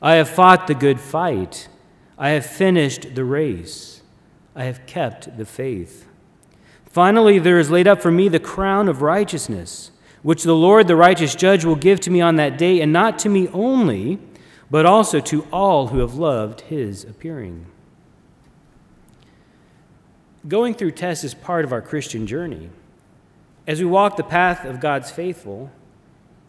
I 0.00 0.14
have 0.14 0.28
fought 0.28 0.66
the 0.66 0.74
good 0.74 1.00
fight. 1.00 1.68
I 2.18 2.30
have 2.30 2.46
finished 2.46 3.14
the 3.14 3.24
race. 3.24 4.02
I 4.54 4.64
have 4.64 4.86
kept 4.86 5.36
the 5.36 5.44
faith. 5.44 6.06
Finally, 6.96 7.38
there 7.38 7.58
is 7.58 7.70
laid 7.70 7.86
up 7.86 8.00
for 8.00 8.10
me 8.10 8.26
the 8.26 8.40
crown 8.40 8.88
of 8.88 9.02
righteousness, 9.02 9.90
which 10.22 10.44
the 10.44 10.54
Lord, 10.54 10.88
the 10.88 10.96
righteous 10.96 11.34
judge, 11.34 11.62
will 11.62 11.76
give 11.76 12.00
to 12.00 12.10
me 12.10 12.22
on 12.22 12.36
that 12.36 12.56
day, 12.56 12.80
and 12.80 12.90
not 12.90 13.18
to 13.18 13.28
me 13.28 13.48
only, 13.48 14.18
but 14.70 14.86
also 14.86 15.20
to 15.20 15.46
all 15.52 15.88
who 15.88 15.98
have 15.98 16.14
loved 16.14 16.62
his 16.62 17.04
appearing. 17.04 17.66
Going 20.48 20.72
through 20.72 20.92
tests 20.92 21.22
is 21.22 21.34
part 21.34 21.66
of 21.66 21.72
our 21.74 21.82
Christian 21.82 22.26
journey. 22.26 22.70
As 23.66 23.78
we 23.78 23.84
walk 23.84 24.16
the 24.16 24.24
path 24.24 24.64
of 24.64 24.80
God's 24.80 25.10
faithful 25.10 25.70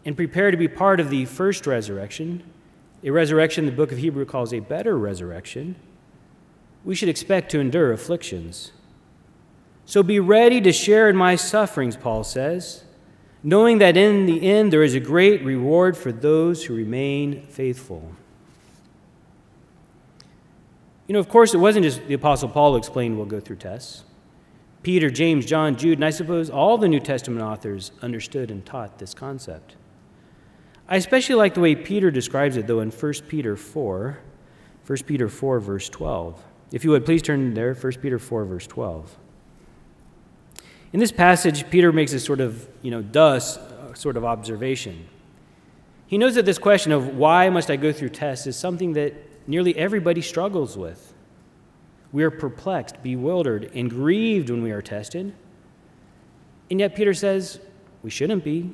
and 0.06 0.16
prepare 0.16 0.50
to 0.50 0.56
be 0.56 0.66
part 0.66 0.98
of 0.98 1.10
the 1.10 1.26
first 1.26 1.66
resurrection, 1.66 2.42
a 3.04 3.10
resurrection 3.10 3.66
the 3.66 3.72
book 3.72 3.92
of 3.92 3.98
Hebrew 3.98 4.24
calls 4.24 4.54
a 4.54 4.60
better 4.60 4.96
resurrection, 4.96 5.76
we 6.86 6.94
should 6.94 7.10
expect 7.10 7.50
to 7.50 7.60
endure 7.60 7.92
afflictions. 7.92 8.72
So 9.88 10.02
be 10.02 10.20
ready 10.20 10.60
to 10.60 10.70
share 10.70 11.08
in 11.08 11.16
my 11.16 11.34
sufferings, 11.34 11.96
Paul 11.96 12.22
says, 12.22 12.84
knowing 13.42 13.78
that 13.78 13.96
in 13.96 14.26
the 14.26 14.46
end 14.46 14.70
there 14.70 14.82
is 14.82 14.94
a 14.94 15.00
great 15.00 15.42
reward 15.42 15.96
for 15.96 16.12
those 16.12 16.62
who 16.62 16.74
remain 16.74 17.46
faithful. 17.46 18.12
You 21.06 21.14
know, 21.14 21.18
of 21.18 21.30
course, 21.30 21.54
it 21.54 21.56
wasn't 21.56 21.84
just 21.84 22.06
the 22.06 22.12
Apostle 22.12 22.50
Paul 22.50 22.72
who 22.72 22.76
explained 22.76 23.16
we'll 23.16 23.24
go 23.24 23.40
through 23.40 23.56
tests. 23.56 24.04
Peter, 24.82 25.08
James, 25.08 25.46
John, 25.46 25.74
Jude, 25.74 25.96
and 25.96 26.04
I 26.04 26.10
suppose 26.10 26.50
all 26.50 26.76
the 26.76 26.86
New 26.86 27.00
Testament 27.00 27.40
authors 27.40 27.90
understood 28.02 28.50
and 28.50 28.66
taught 28.66 28.98
this 28.98 29.14
concept. 29.14 29.76
I 30.86 30.96
especially 30.96 31.36
like 31.36 31.54
the 31.54 31.62
way 31.62 31.74
Peter 31.74 32.10
describes 32.10 32.58
it, 32.58 32.66
though, 32.66 32.80
in 32.80 32.90
1 32.90 33.12
Peter 33.26 33.56
4, 33.56 34.18
1 34.86 34.98
Peter 35.06 35.30
4, 35.30 35.60
verse 35.60 35.88
12. 35.88 36.44
If 36.72 36.84
you 36.84 36.90
would, 36.90 37.06
please 37.06 37.22
turn 37.22 37.54
there, 37.54 37.72
1 37.72 37.92
Peter 38.02 38.18
4, 38.18 38.44
verse 38.44 38.66
12. 38.66 39.16
In 40.92 41.00
this 41.00 41.12
passage, 41.12 41.68
Peter 41.70 41.92
makes 41.92 42.12
a 42.12 42.20
sort 42.20 42.40
of, 42.40 42.66
you 42.82 42.90
know, 42.90 43.02
dust 43.02 43.60
sort 43.94 44.16
of 44.16 44.24
observation. 44.24 45.06
He 46.06 46.16
knows 46.16 46.36
that 46.36 46.46
this 46.46 46.58
question 46.58 46.92
of 46.92 47.16
why 47.16 47.50
must 47.50 47.70
I 47.70 47.76
go 47.76 47.92
through 47.92 48.10
tests 48.10 48.46
is 48.46 48.56
something 48.56 48.94
that 48.94 49.14
nearly 49.46 49.76
everybody 49.76 50.22
struggles 50.22 50.76
with. 50.76 51.12
We 52.12 52.24
are 52.24 52.30
perplexed, 52.30 53.02
bewildered, 53.02 53.70
and 53.74 53.90
grieved 53.90 54.48
when 54.48 54.62
we 54.62 54.70
are 54.70 54.80
tested. 54.80 55.34
And 56.70 56.80
yet, 56.80 56.94
Peter 56.94 57.12
says 57.12 57.60
we 58.02 58.08
shouldn't 58.08 58.44
be. 58.44 58.70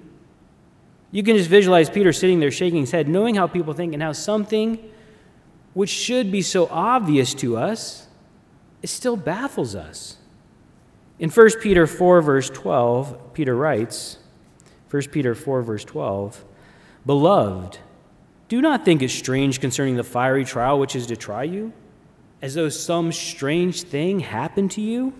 You 1.11 1.23
can 1.23 1.37
just 1.37 1.51
visualize 1.51 1.91
Peter 1.91 2.13
sitting 2.13 2.39
there 2.39 2.51
shaking 2.51 2.81
his 2.81 2.91
head, 2.93 3.09
knowing 3.09 3.35
how 3.35 3.47
people 3.47 3.73
think 3.73 3.93
and 3.93 4.03
how 4.03 4.13
something 4.13 4.79
which 5.73 5.91
should 5.91 6.31
be 6.31 6.43
so 6.43 6.69
obvious 6.71 7.35
to 7.35 7.57
us, 7.57 8.07
it 8.83 8.89
still 8.89 9.17
baffles 9.17 9.75
us. 9.75 10.19
In 11.19 11.31
1 11.31 11.61
Peter 11.61 11.87
4, 11.87 12.23
verse 12.23 12.51
12, 12.51 13.35
Peter 13.35 13.55
writes, 13.55 14.19
1 14.91 15.03
Peter 15.11 15.35
4, 15.35 15.63
verse 15.63 15.85
12, 15.85 16.45
Beloved, 17.07 17.79
do 18.49 18.61
not 18.61 18.85
think 18.85 19.03
it 19.03 19.11
strange 19.11 19.61
concerning 19.61 19.97
the 19.97 20.05
fiery 20.05 20.45
trial 20.45 20.79
which 20.79 20.97
is 20.97 21.07
to 21.07 21.17
try 21.17 21.45
you, 21.45 21.73
as 22.43 22.55
though 22.55 22.69
some 22.69 23.13
strange 23.13 23.83
thing 23.83 24.21
happened 24.21 24.71
to 24.73 24.81
you, 24.81 25.13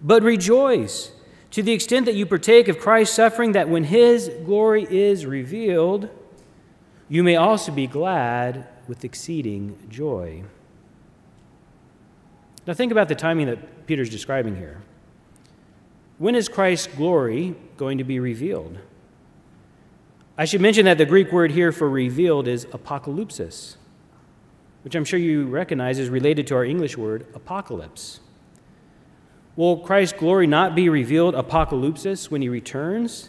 but 0.00 0.22
rejoice 0.22 1.12
to 1.50 1.62
the 1.62 1.72
extent 1.72 2.06
that 2.06 2.14
you 2.14 2.26
partake 2.26 2.68
of 2.68 2.78
Christ's 2.78 3.14
suffering, 3.14 3.52
that 3.52 3.68
when 3.68 3.84
his 3.84 4.28
glory 4.44 4.86
is 4.90 5.24
revealed, 5.24 6.08
you 7.08 7.22
may 7.22 7.36
also 7.36 7.70
be 7.70 7.86
glad 7.86 8.66
with 8.88 9.04
exceeding 9.04 9.78
joy. 9.88 10.42
Now, 12.66 12.74
think 12.74 12.90
about 12.90 13.08
the 13.08 13.14
timing 13.14 13.46
that 13.46 13.86
Peter's 13.86 14.10
describing 14.10 14.56
here. 14.56 14.80
When 16.24 16.34
is 16.34 16.48
Christ's 16.48 16.86
glory 16.86 17.54
going 17.76 17.98
to 17.98 18.04
be 18.04 18.18
revealed? 18.18 18.78
I 20.38 20.46
should 20.46 20.62
mention 20.62 20.86
that 20.86 20.96
the 20.96 21.04
Greek 21.04 21.30
word 21.30 21.50
here 21.50 21.70
for 21.70 21.86
revealed 21.86 22.48
is 22.48 22.64
apocalypsis, 22.64 23.76
which 24.84 24.94
I'm 24.94 25.04
sure 25.04 25.18
you 25.18 25.44
recognize 25.44 25.98
is 25.98 26.08
related 26.08 26.46
to 26.46 26.54
our 26.54 26.64
English 26.64 26.96
word 26.96 27.26
apocalypse. 27.34 28.20
Will 29.54 29.76
Christ's 29.76 30.18
glory 30.18 30.46
not 30.46 30.74
be 30.74 30.88
revealed 30.88 31.34
apocalypsis 31.34 32.30
when 32.30 32.40
he 32.40 32.48
returns 32.48 33.28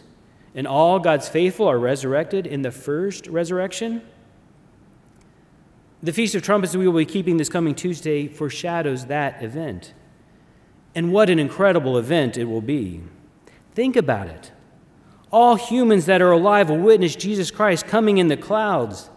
and 0.54 0.66
all 0.66 0.98
God's 0.98 1.28
faithful 1.28 1.68
are 1.68 1.78
resurrected 1.78 2.46
in 2.46 2.62
the 2.62 2.72
first 2.72 3.26
resurrection? 3.26 4.00
The 6.02 6.14
Feast 6.14 6.34
of 6.34 6.40
Trumpets 6.40 6.74
we 6.74 6.88
will 6.88 6.98
be 6.98 7.04
keeping 7.04 7.36
this 7.36 7.50
coming 7.50 7.74
Tuesday 7.74 8.26
foreshadows 8.26 9.04
that 9.04 9.42
event. 9.42 9.92
And 10.96 11.12
what 11.12 11.30
an 11.30 11.38
incredible 11.38 11.98
event 11.98 12.36
it 12.36 12.46
will 12.46 12.62
be. 12.62 13.02
Think 13.74 13.94
about 13.94 14.28
it. 14.28 14.50
All 15.30 15.56
humans 15.56 16.06
that 16.06 16.22
are 16.22 16.32
alive 16.32 16.70
will 16.70 16.78
witness 16.78 17.14
Jesus 17.14 17.50
Christ 17.50 17.86
coming 17.86 18.16
in 18.16 18.28
the 18.28 18.36
clouds 18.36 19.10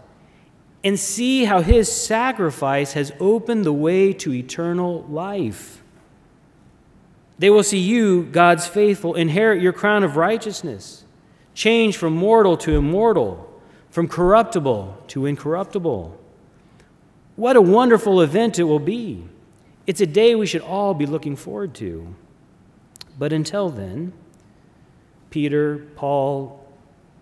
and 0.84 1.00
see 1.00 1.46
how 1.46 1.62
his 1.62 1.90
sacrifice 1.90 2.94
has 2.94 3.14
opened 3.22 3.66
the 3.66 3.74
way 3.74 4.12
to 4.14 4.34
eternal 4.34 5.04
life. 5.04 5.82
They 7.38 7.50
will 7.50 7.64
see 7.64 7.80
you, 7.80 8.24
God's 8.26 8.68
faithful, 8.68 9.16
inherit 9.16 9.62
your 9.62 9.72
crown 9.72 10.04
of 10.04 10.18
righteousness, 10.18 11.06
change 11.54 11.96
from 11.96 12.14
mortal 12.14 12.58
to 12.58 12.76
immortal, 12.76 13.62
from 13.90 14.10
corruptible 14.10 15.02
to 15.08 15.26
incorruptible. 15.26 16.20
What 17.38 17.56
a 17.56 17.62
wonderful 17.62 18.20
event 18.22 18.60
it 18.60 18.64
will 18.64 18.80
be. 18.80 19.24
It's 19.90 20.02
a 20.02 20.06
day 20.06 20.36
we 20.36 20.46
should 20.46 20.62
all 20.62 20.94
be 20.94 21.08
looking 21.08 21.36
forward 21.36 21.74
to. 21.76 22.14
But 23.18 23.34
until 23.34 23.70
then, 23.70 24.14
Peter, 25.32 25.80
Paul, 25.96 26.64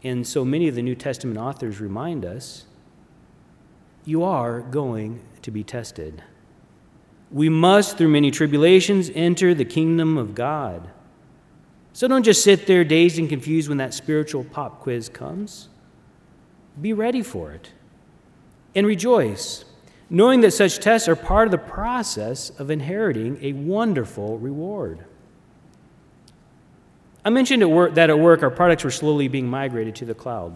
and 0.03 0.27
so 0.27 0.43
many 0.43 0.67
of 0.67 0.75
the 0.75 0.81
New 0.81 0.93
Testament 0.93 1.37
authors 1.37 1.79
remind 1.79 2.25
us 2.25 2.65
you 4.03 4.21
are 4.21 4.59
going 4.59 5.21
to 5.43 5.49
be 5.49 5.63
tested. 5.63 6.21
We 7.31 7.47
must, 7.47 7.97
through 7.97 8.09
many 8.09 8.31
tribulations, 8.31 9.09
enter 9.15 9.53
the 9.53 9.63
kingdom 9.63 10.17
of 10.17 10.35
God. 10.35 10.89
So 11.93 12.09
don't 12.09 12.23
just 12.23 12.43
sit 12.43 12.67
there 12.67 12.83
dazed 12.83 13.17
and 13.17 13.29
confused 13.29 13.69
when 13.69 13.77
that 13.77 13.93
spiritual 13.93 14.43
pop 14.43 14.81
quiz 14.81 15.07
comes. 15.07 15.69
Be 16.81 16.91
ready 16.91 17.21
for 17.21 17.53
it 17.53 17.71
and 18.75 18.85
rejoice 18.85 19.63
knowing 20.09 20.41
that 20.41 20.51
such 20.51 20.79
tests 20.79 21.07
are 21.07 21.15
part 21.15 21.47
of 21.47 21.51
the 21.51 21.57
process 21.57 22.49
of 22.51 22.69
inheriting 22.69 23.37
a 23.41 23.53
wonderful 23.53 24.37
reward. 24.37 25.05
I 27.25 27.29
mentioned 27.29 27.61
at 27.61 27.69
work, 27.69 27.95
that 27.95 28.09
at 28.09 28.17
work 28.17 28.41
our 28.41 28.49
products 28.49 28.85
were 28.85 28.91
slowly 28.91 29.27
being 29.27 29.49
migrated 29.49 29.95
to 29.95 30.05
the 30.05 30.13
cloud. 30.13 30.55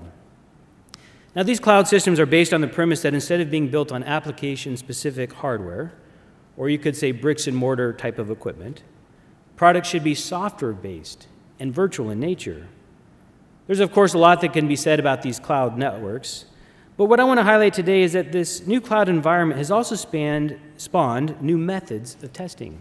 Now, 1.36 1.44
these 1.44 1.60
cloud 1.60 1.88
systems 1.88 2.20
are 2.20 2.26
based 2.26 2.54
on 2.54 2.62
the 2.62 2.68
premise 2.68 3.02
that 3.02 3.14
instead 3.14 3.42
of 3.42 3.50
being 3.50 3.70
built 3.70 3.92
on 3.92 4.04
application 4.04 4.76
specific 4.78 5.34
hardware, 5.34 5.94
or 6.58 6.70
you 6.70 6.78
could 6.78 6.96
say 6.96 7.12
bricks 7.12 7.48
and 7.48 7.56
mortar 7.56 7.94
type 7.94 8.20
of 8.20 8.30
equipment, 8.30 8.84
products 9.56 9.88
should 9.88 10.04
be 10.04 10.16
software 10.16 10.74
based 10.74 11.28
and 11.60 11.74
virtual 11.74 12.10
in 12.10 12.20
nature. 12.20 12.68
There's, 13.68 13.80
of 13.80 13.94
course, 13.94 14.14
a 14.14 14.18
lot 14.18 14.42
that 14.42 14.52
can 14.52 14.68
be 14.68 14.76
said 14.76 15.00
about 15.00 15.22
these 15.22 15.40
cloud 15.40 15.78
networks, 15.78 16.46
but 17.02 17.10
what 17.10 17.20
I 17.20 17.24
want 17.24 17.40
to 17.40 17.44
highlight 17.44 17.74
today 17.74 18.04
is 18.04 18.14
that 18.14 18.32
this 18.32 18.68
new 18.68 18.80
cloud 18.80 19.10
environment 19.10 19.58
has 19.58 19.72
also 19.72 19.96
spanned, 19.96 20.60
spawned 20.78 21.42
new 21.42 21.58
methods 21.58 22.16
of 22.22 22.32
testing. 22.32 22.80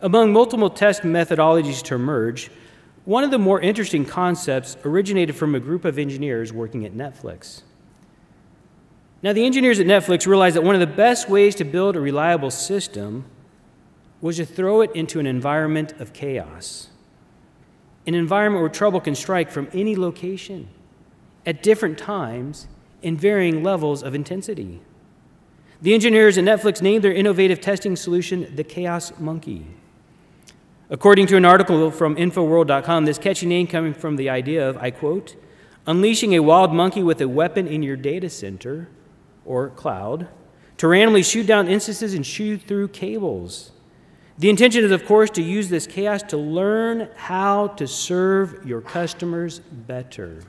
Among 0.00 0.32
multiple 0.32 0.70
test 0.70 1.02
methodologies 1.02 1.82
to 1.82 1.96
emerge, 1.96 2.52
one 3.04 3.24
of 3.24 3.32
the 3.32 3.38
more 3.40 3.60
interesting 3.60 4.04
concepts 4.04 4.76
originated 4.84 5.34
from 5.34 5.56
a 5.56 5.58
group 5.58 5.84
of 5.84 5.98
engineers 5.98 6.52
working 6.52 6.84
at 6.84 6.92
Netflix. 6.94 7.62
Now, 9.24 9.32
the 9.32 9.44
engineers 9.44 9.80
at 9.80 9.86
Netflix 9.86 10.24
realized 10.24 10.54
that 10.54 10.62
one 10.62 10.76
of 10.76 10.80
the 10.80 10.86
best 10.86 11.28
ways 11.28 11.56
to 11.56 11.64
build 11.64 11.96
a 11.96 12.00
reliable 12.00 12.52
system 12.52 13.24
was 14.20 14.36
to 14.36 14.46
throw 14.46 14.82
it 14.82 14.92
into 14.94 15.18
an 15.18 15.26
environment 15.26 15.94
of 15.98 16.12
chaos, 16.12 16.90
an 18.06 18.14
environment 18.14 18.60
where 18.60 18.70
trouble 18.70 19.00
can 19.00 19.16
strike 19.16 19.50
from 19.50 19.66
any 19.72 19.96
location 19.96 20.68
at 21.48 21.62
different 21.62 21.96
times 21.96 22.68
in 23.00 23.16
varying 23.16 23.62
levels 23.62 24.02
of 24.02 24.14
intensity. 24.14 24.82
The 25.80 25.94
engineers 25.94 26.36
at 26.36 26.44
Netflix 26.44 26.82
named 26.82 27.02
their 27.02 27.12
innovative 27.12 27.58
testing 27.58 27.96
solution 27.96 28.54
the 28.54 28.62
Chaos 28.62 29.14
Monkey. 29.18 29.66
According 30.90 31.26
to 31.28 31.38
an 31.38 31.46
article 31.46 31.90
from 31.90 32.16
Infoworld.com, 32.16 33.06
this 33.06 33.16
catchy 33.16 33.46
name 33.46 33.66
coming 33.66 33.94
from 33.94 34.16
the 34.16 34.28
idea 34.28 34.68
of, 34.68 34.76
I 34.76 34.90
quote, 34.90 35.36
unleashing 35.86 36.34
a 36.34 36.40
wild 36.40 36.74
monkey 36.74 37.02
with 37.02 37.18
a 37.22 37.28
weapon 37.28 37.66
in 37.66 37.82
your 37.82 37.96
data 37.96 38.28
center 38.28 38.90
or 39.46 39.70
cloud 39.70 40.28
to 40.76 40.86
randomly 40.86 41.22
shoot 41.22 41.46
down 41.46 41.66
instances 41.66 42.12
and 42.12 42.26
shoot 42.26 42.60
through 42.60 42.88
cables. 42.88 43.72
The 44.36 44.50
intention 44.50 44.84
is, 44.84 44.92
of 44.92 45.06
course, 45.06 45.30
to 45.30 45.42
use 45.42 45.70
this 45.70 45.86
chaos 45.86 46.22
to 46.24 46.36
learn 46.36 47.08
how 47.16 47.68
to 47.68 47.88
serve 47.88 48.66
your 48.66 48.82
customers 48.82 49.60
better. 49.60 50.42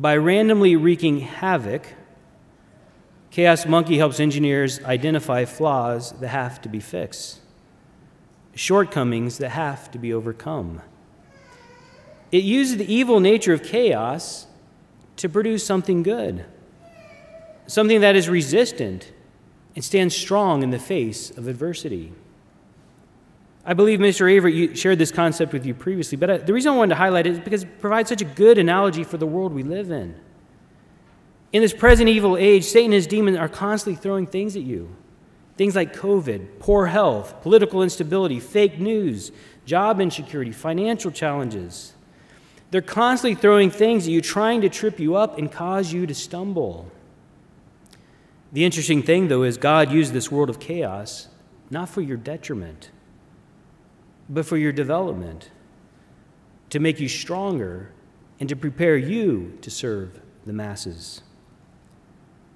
By 0.00 0.16
randomly 0.16 0.76
wreaking 0.76 1.18
havoc, 1.20 1.84
Chaos 3.32 3.66
Monkey 3.66 3.98
helps 3.98 4.20
engineers 4.20 4.80
identify 4.84 5.44
flaws 5.44 6.12
that 6.20 6.28
have 6.28 6.62
to 6.62 6.68
be 6.68 6.78
fixed, 6.78 7.40
shortcomings 8.54 9.38
that 9.38 9.48
have 9.48 9.90
to 9.90 9.98
be 9.98 10.14
overcome. 10.14 10.82
It 12.30 12.44
uses 12.44 12.76
the 12.76 12.94
evil 12.94 13.18
nature 13.18 13.52
of 13.52 13.64
chaos 13.64 14.46
to 15.16 15.28
produce 15.28 15.66
something 15.66 16.04
good, 16.04 16.44
something 17.66 18.00
that 18.00 18.14
is 18.14 18.28
resistant 18.28 19.10
and 19.74 19.84
stands 19.84 20.14
strong 20.14 20.62
in 20.62 20.70
the 20.70 20.78
face 20.78 21.36
of 21.36 21.48
adversity. 21.48 22.12
I 23.68 23.74
believe 23.74 24.00
Mr. 24.00 24.32
Avery 24.32 24.74
shared 24.74 24.98
this 24.98 25.12
concept 25.12 25.52
with 25.52 25.66
you 25.66 25.74
previously, 25.74 26.16
but 26.16 26.30
uh, 26.30 26.38
the 26.38 26.54
reason 26.54 26.72
I 26.72 26.76
wanted 26.76 26.94
to 26.94 26.98
highlight 26.98 27.26
it 27.26 27.34
is 27.34 27.38
because 27.38 27.64
it 27.64 27.80
provides 27.80 28.08
such 28.08 28.22
a 28.22 28.24
good 28.24 28.56
analogy 28.56 29.04
for 29.04 29.18
the 29.18 29.26
world 29.26 29.52
we 29.52 29.62
live 29.62 29.90
in. 29.90 30.18
In 31.52 31.60
this 31.60 31.74
present 31.74 32.08
evil 32.08 32.38
age, 32.38 32.64
Satan 32.64 32.86
and 32.86 32.94
his 32.94 33.06
demons 33.06 33.36
are 33.36 33.46
constantly 33.46 34.00
throwing 34.00 34.26
things 34.26 34.56
at 34.56 34.62
you. 34.62 34.96
Things 35.58 35.76
like 35.76 35.94
COVID, 35.94 36.60
poor 36.60 36.86
health, 36.86 37.42
political 37.42 37.82
instability, 37.82 38.40
fake 38.40 38.80
news, 38.80 39.32
job 39.66 40.00
insecurity, 40.00 40.52
financial 40.52 41.10
challenges. 41.10 41.92
They're 42.70 42.80
constantly 42.80 43.34
throwing 43.34 43.70
things 43.70 44.06
at 44.06 44.12
you, 44.12 44.22
trying 44.22 44.62
to 44.62 44.70
trip 44.70 44.98
you 44.98 45.14
up 45.14 45.36
and 45.36 45.52
cause 45.52 45.92
you 45.92 46.06
to 46.06 46.14
stumble. 46.14 46.90
The 48.50 48.64
interesting 48.64 49.02
thing, 49.02 49.28
though, 49.28 49.42
is 49.42 49.58
God 49.58 49.92
used 49.92 50.14
this 50.14 50.32
world 50.32 50.48
of 50.48 50.58
chaos 50.58 51.28
not 51.68 51.90
for 51.90 52.00
your 52.00 52.16
detriment 52.16 52.92
but 54.28 54.46
for 54.46 54.56
your 54.56 54.72
development, 54.72 55.50
to 56.70 56.78
make 56.78 57.00
you 57.00 57.08
stronger, 57.08 57.92
and 58.40 58.48
to 58.48 58.56
prepare 58.56 58.96
you 58.96 59.58
to 59.62 59.70
serve 59.70 60.20
the 60.44 60.52
masses. 60.52 61.22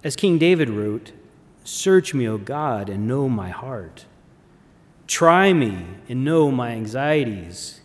As 0.05 0.17
King 0.17 0.39
David 0.39 0.69
wrote, 0.69 1.13
Search 1.65 2.13
me, 2.13 2.29
O 2.29 2.39
God, 2.39 2.89
and 2.89 3.07
know 3.07 3.29
my 3.29 3.51
heart. 3.51 4.07
Try 5.07 5.53
me 5.53 5.87
and 6.09 6.25
know 6.25 6.51
my 6.51 6.71
anxieties, 6.71 7.81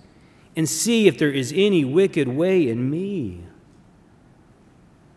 and 0.55 0.67
see 0.67 1.07
if 1.07 1.17
there 1.17 1.31
is 1.31 1.53
any 1.55 1.85
wicked 1.85 2.27
way 2.27 2.67
in 2.67 2.89
me. 2.89 3.43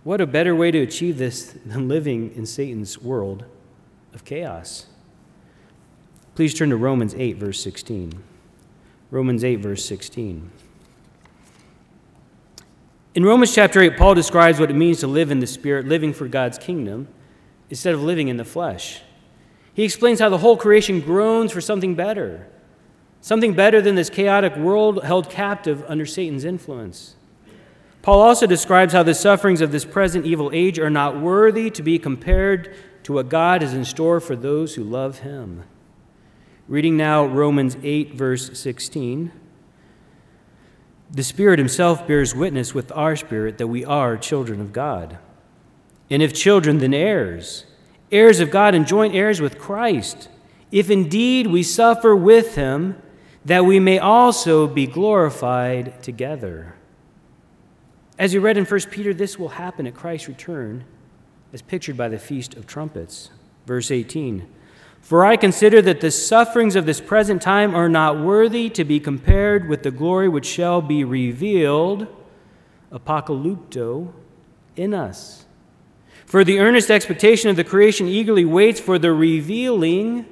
What 0.04 0.20
a 0.20 0.26
better 0.26 0.54
way 0.54 0.70
to 0.70 0.78
achieve 0.78 1.18
this 1.18 1.56
than 1.64 1.88
living 1.88 2.35
in 2.35 2.46
Satan's 2.46 3.00
world 3.00 3.44
of 4.12 4.24
chaos. 4.24 4.87
Please 6.35 6.54
turn 6.54 6.70
to 6.70 6.76
Romans 6.76 7.14
8, 7.14 7.37
verse 7.37 7.62
16. 7.62 8.22
Romans 9.11 9.42
8, 9.42 9.57
verse 9.57 9.85
16. 9.85 10.51
In 13.14 13.25
Romans 13.25 13.53
chapter 13.53 13.81
8, 13.81 13.96
Paul 13.96 14.14
describes 14.14 14.61
what 14.61 14.70
it 14.70 14.75
means 14.75 15.01
to 15.01 15.09
live 15.09 15.33
in 15.33 15.40
the 15.40 15.46
Spirit, 15.46 15.87
living 15.87 16.12
for 16.12 16.29
God's 16.29 16.59
kingdom, 16.59 17.09
instead 17.68 17.92
of 17.92 18.03
living 18.03 18.29
in 18.29 18.37
the 18.37 18.44
flesh. 18.44 19.03
He 19.75 19.83
explains 19.83 20.20
how 20.20 20.29
the 20.29 20.38
whole 20.38 20.57
creation 20.57 21.01
groans 21.01 21.51
for 21.51 21.61
something 21.61 21.96
better, 21.96 22.46
something 23.20 23.55
better 23.55 23.81
than 23.81 23.96
this 23.96 24.11
chaotic 24.11 24.57
world 24.57 25.03
held 25.03 25.29
captive 25.29 25.85
under 25.88 26.07
Satan's 26.07 26.44
influence. 26.44 27.16
Paul 28.03 28.20
also 28.20 28.46
describes 28.46 28.92
how 28.92 29.03
the 29.03 29.14
sufferings 29.14 29.61
of 29.61 29.73
this 29.73 29.85
present 29.85 30.25
evil 30.25 30.51
age 30.53 30.79
are 30.79 30.88
not 30.88 31.20
worthy 31.20 31.68
to 31.70 31.83
be 31.83 31.99
compared 31.99 32.75
to 33.03 33.12
what 33.12 33.29
God 33.29 33.62
is 33.62 33.75
in 33.75 33.85
store 33.85 34.20
for 34.20 34.37
those 34.37 34.77
who 34.77 34.85
love 34.85 35.18
him. 35.18 35.64
Reading 36.70 36.96
now 36.96 37.26
Romans 37.26 37.76
8, 37.83 38.14
verse 38.14 38.56
16. 38.56 39.33
The 41.11 41.24
Spirit 41.24 41.59
Himself 41.59 42.06
bears 42.06 42.33
witness 42.33 42.72
with 42.72 42.92
our 42.92 43.16
spirit 43.16 43.59
that 43.59 43.66
we 43.66 43.85
are 43.85 44.16
children 44.16 44.61
of 44.61 44.72
God. 44.72 45.18
And 46.11 46.22
if 46.22 46.33
children, 46.33 46.78
then 46.78 46.94
heirs, 46.94 47.66
heirs 48.12 48.38
of 48.38 48.52
God 48.52 48.76
and 48.76 48.87
joint 48.87 49.16
heirs 49.16 49.40
with 49.40 49.59
Christ, 49.59 50.28
if 50.70 50.90
indeed 50.90 51.48
we 51.48 51.64
suffer 51.64 52.14
with 52.14 52.54
Him, 52.54 53.02
that 53.44 53.64
we 53.64 53.80
may 53.80 53.98
also 53.98 54.68
be 54.68 54.87
glorified 54.87 56.00
together. 56.04 56.76
As 58.16 58.33
we 58.33 58.38
read 58.38 58.56
in 58.56 58.64
1 58.64 58.80
Peter, 58.92 59.12
this 59.12 59.37
will 59.37 59.48
happen 59.48 59.88
at 59.88 59.94
Christ's 59.94 60.28
return, 60.28 60.85
as 61.52 61.62
pictured 61.62 61.96
by 61.96 62.06
the 62.06 62.20
Feast 62.20 62.54
of 62.54 62.68
Trumpets. 62.68 63.30
Verse 63.66 63.90
18 63.90 64.46
For 65.00 65.24
I 65.24 65.36
consider 65.36 65.82
that 65.82 66.00
the 66.00 66.10
sufferings 66.10 66.76
of 66.76 66.86
this 66.86 67.00
present 67.00 67.42
time 67.42 67.74
are 67.74 67.88
not 67.88 68.20
worthy 68.20 68.68
to 68.70 68.84
be 68.84 69.00
compared 69.00 69.68
with 69.68 69.82
the 69.82 69.90
glory 69.90 70.28
which 70.28 70.46
shall 70.46 70.80
be 70.80 71.02
revealed, 71.04 72.06
apocalypto, 72.92 74.12
in 74.76 74.94
us. 74.94 75.46
For 76.26 76.44
the 76.44 76.60
earnest 76.60 76.90
expectation 76.90 77.50
of 77.50 77.56
the 77.56 77.64
creation 77.64 78.06
eagerly 78.06 78.44
waits 78.44 78.78
for 78.78 78.98
the 78.98 79.12
revealing, 79.12 80.26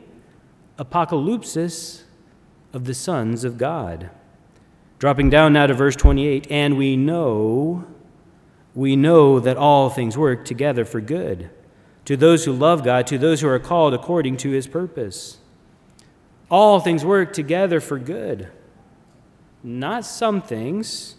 apocalypsis, 0.78 2.02
of 2.72 2.84
the 2.84 2.94
sons 2.94 3.44
of 3.44 3.58
God. 3.58 4.10
Dropping 4.98 5.30
down 5.30 5.54
now 5.54 5.66
to 5.66 5.74
verse 5.74 5.96
28, 5.96 6.46
and 6.50 6.76
we 6.76 6.96
know, 6.96 7.84
we 8.74 8.94
know 8.94 9.40
that 9.40 9.56
all 9.56 9.90
things 9.90 10.16
work 10.16 10.44
together 10.44 10.84
for 10.84 11.00
good 11.00 11.50
to 12.08 12.16
those 12.16 12.46
who 12.46 12.54
love 12.54 12.82
God, 12.82 13.06
to 13.08 13.18
those 13.18 13.42
who 13.42 13.48
are 13.48 13.58
called 13.58 13.92
according 13.92 14.38
to 14.38 14.48
his 14.48 14.66
purpose. 14.66 15.36
All 16.50 16.80
things 16.80 17.04
work 17.04 17.34
together 17.34 17.80
for 17.80 17.98
good. 17.98 18.48
Not 19.62 20.06
some 20.06 20.40
things, 20.40 21.16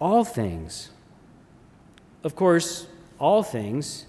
all 0.00 0.24
things. 0.24 0.90
Of 2.24 2.34
course, 2.34 2.88
all 3.20 3.44
things 3.44 4.06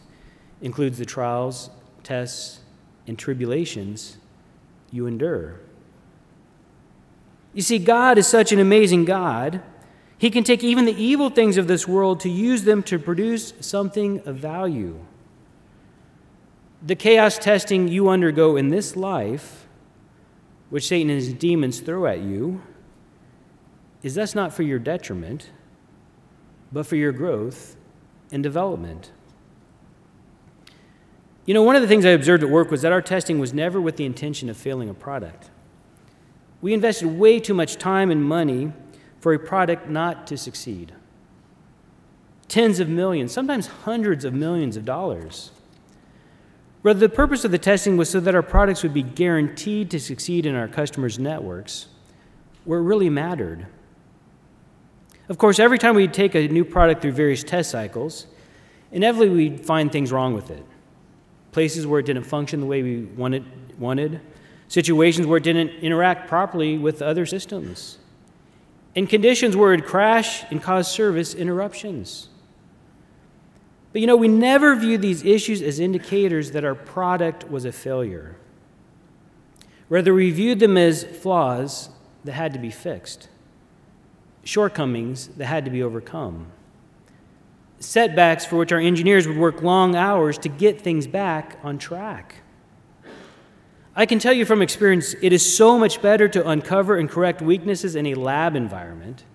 includes 0.64 0.98
the 0.98 1.06
trials, 1.06 1.70
tests, 2.02 2.62
and 3.06 3.16
tribulations 3.16 4.18
you 4.90 5.06
endure. 5.06 5.60
You 7.54 7.62
see, 7.62 7.78
God 7.78 8.18
is 8.18 8.26
such 8.26 8.52
an 8.52 8.58
amazing 8.58 9.06
God. 9.06 9.62
He 10.18 10.32
can 10.32 10.44
take 10.44 10.64
even 10.64 10.86
the 10.86 11.00
evil 11.00 11.30
things 11.30 11.56
of 11.58 11.68
this 11.68 11.88
world 11.88 12.20
to 12.22 12.32
use 12.32 12.64
them 12.64 12.82
to 12.82 12.98
produce 12.98 13.54
something 13.60 14.22
of 14.26 14.38
value. 14.38 15.06
The 16.84 16.96
chaos 16.96 17.38
testing 17.38 17.88
you 17.88 18.10
undergo 18.10 18.56
in 18.56 18.70
this 18.70 18.96
life, 18.96 19.68
which 20.70 20.88
Satan 20.88 21.12
and 21.12 21.20
his 21.20 21.34
demons 21.34 21.80
throw 21.80 22.08
at 22.08 22.22
you, 22.22 22.62
is 24.02 24.16
thus 24.16 24.34
not 24.34 24.52
for 24.52 24.64
your 24.64 24.80
detriment, 24.80 25.52
but 26.72 26.88
for 26.88 26.96
your 26.96 27.12
growth 27.12 27.76
and 28.32 28.42
development. 28.42 29.12
You 31.46 31.54
know, 31.54 31.64
one 31.64 31.76
of 31.76 31.82
the 31.82 31.88
things 31.88 32.06
I 32.06 32.10
observed 32.10 32.44
at 32.44 32.50
work 32.50 32.72
was 32.72 32.82
that 32.82 32.92
our 32.92 33.02
testing 33.02 33.38
was 33.38 33.54
never 33.54 33.80
with 33.80 33.98
the 33.98 34.06
intention 34.06 34.50
of 34.50 34.58
failing 34.58 34.90
a 34.90 34.94
product. 34.94 35.50
We 36.62 36.74
invested 36.74 37.08
way 37.08 37.40
too 37.40 37.54
much 37.54 37.78
time 37.78 38.10
and 38.10 38.24
money 38.24 38.72
for 39.20 39.34
a 39.34 39.40
product 39.40 39.88
not 39.88 40.26
to 40.28 40.38
succeed. 40.38 40.94
Tens 42.48 42.80
of 42.80 42.90
millions, 42.90 43.32
sometimes 43.32 43.68
hundreds 43.68 44.26
of 44.26 44.34
millions 44.34 44.78
of 44.78 44.86
dollars. 44.86 45.52
Rather, 46.84 47.00
the 47.00 47.10
purpose 47.10 47.46
of 47.46 47.52
the 47.52 47.60
testing 47.60 47.96
was 47.96 48.10
so 48.10 48.20
that 48.20 48.34
our 48.34 48.42
products 48.42 48.82
would 48.82 48.94
be 48.94 49.04
guaranteed 49.04 49.92
to 49.92 50.00
succeed 50.00 50.46
in 50.46 50.56
our 50.56 50.68
customers' 50.68 51.20
networks, 51.20 51.88
where 52.66 52.80
it 52.80 52.84
really 52.84 53.10
mattered. 53.10 53.68
Of 55.30 55.38
course, 55.38 55.60
every 55.60 55.78
time 55.78 55.96
we'd 55.96 56.14
take 56.14 56.36
a 56.36 56.48
new 56.48 56.66
product 56.66 57.02
through 57.02 57.12
various 57.12 57.44
test 57.44 57.70
cycles, 57.70 58.26
inevitably 58.92 59.30
we'd 59.30 59.66
find 59.66 59.92
things 59.92 60.12
wrong 60.12 60.34
with 60.34 60.50
it. 60.50 60.66
Places 61.52 61.86
where 61.86 62.00
it 62.00 62.06
didn't 62.06 62.24
function 62.24 62.60
the 62.60 62.66
way 62.66 62.82
we 62.82 63.04
wanted, 63.04 63.46
wanted 63.80 64.20
situations 64.68 65.28
where 65.28 65.38
it 65.38 65.44
didn't 65.44 65.70
interact 65.82 66.28
properly 66.28 66.78
with 66.78 67.02
other 67.02 67.26
systems, 67.26 68.00
and 68.96 69.08
conditions 69.08 69.56
where 69.56 69.74
it 69.74 69.86
crashed 69.86 70.46
and 70.50 70.64
caused 70.64 70.92
service 70.92 71.36
interruptions. 71.36 72.30
But 73.92 74.02
you 74.02 74.08
know, 74.08 74.16
we 74.16 74.28
never 74.28 74.76
view 74.76 74.98
these 74.98 75.24
issues 75.26 75.62
as 75.62 75.80
indicators 75.80 76.52
that 76.52 76.64
our 76.64 76.76
product 76.76 77.50
was 77.50 77.66
a 77.66 77.72
failure. 77.72 78.38
Rather, 79.90 80.14
we 80.14 80.32
viewed 80.32 80.60
them 80.60 80.78
as 80.78 81.04
flaws 81.04 81.90
that 82.24 82.32
had 82.32 82.54
to 82.54 82.60
be 82.60 82.72
fixed, 82.72 83.28
shortcomings 84.44 85.28
that 85.30 85.46
had 85.46 85.66
to 85.66 85.72
be 85.72 85.84
overcome, 85.84 86.48
setbacks 87.80 88.46
for 88.46 88.56
which 88.58 88.72
our 88.72 88.80
engineers 88.80 89.28
would 89.28 89.38
work 89.38 89.62
long 89.62 89.96
hours 89.96 90.38
to 90.38 90.50
get 90.50 90.80
things 90.80 91.08
back 91.08 91.60
on 91.64 91.78
track. 91.78 92.36
I 93.94 94.06
can 94.06 94.20
tell 94.20 94.32
you 94.32 94.46
from 94.46 94.62
experience, 94.62 95.16
it 95.22 95.34
is 95.34 95.58
so 95.58 95.78
much 95.78 96.02
better 96.02 96.30
to 96.30 96.48
uncover 96.48 96.96
and 96.96 97.10
correct 97.10 97.42
weaknesses 97.42 97.96
in 97.96 98.06
a 98.06 98.14
lab 98.14 98.56
environment, 98.56 99.26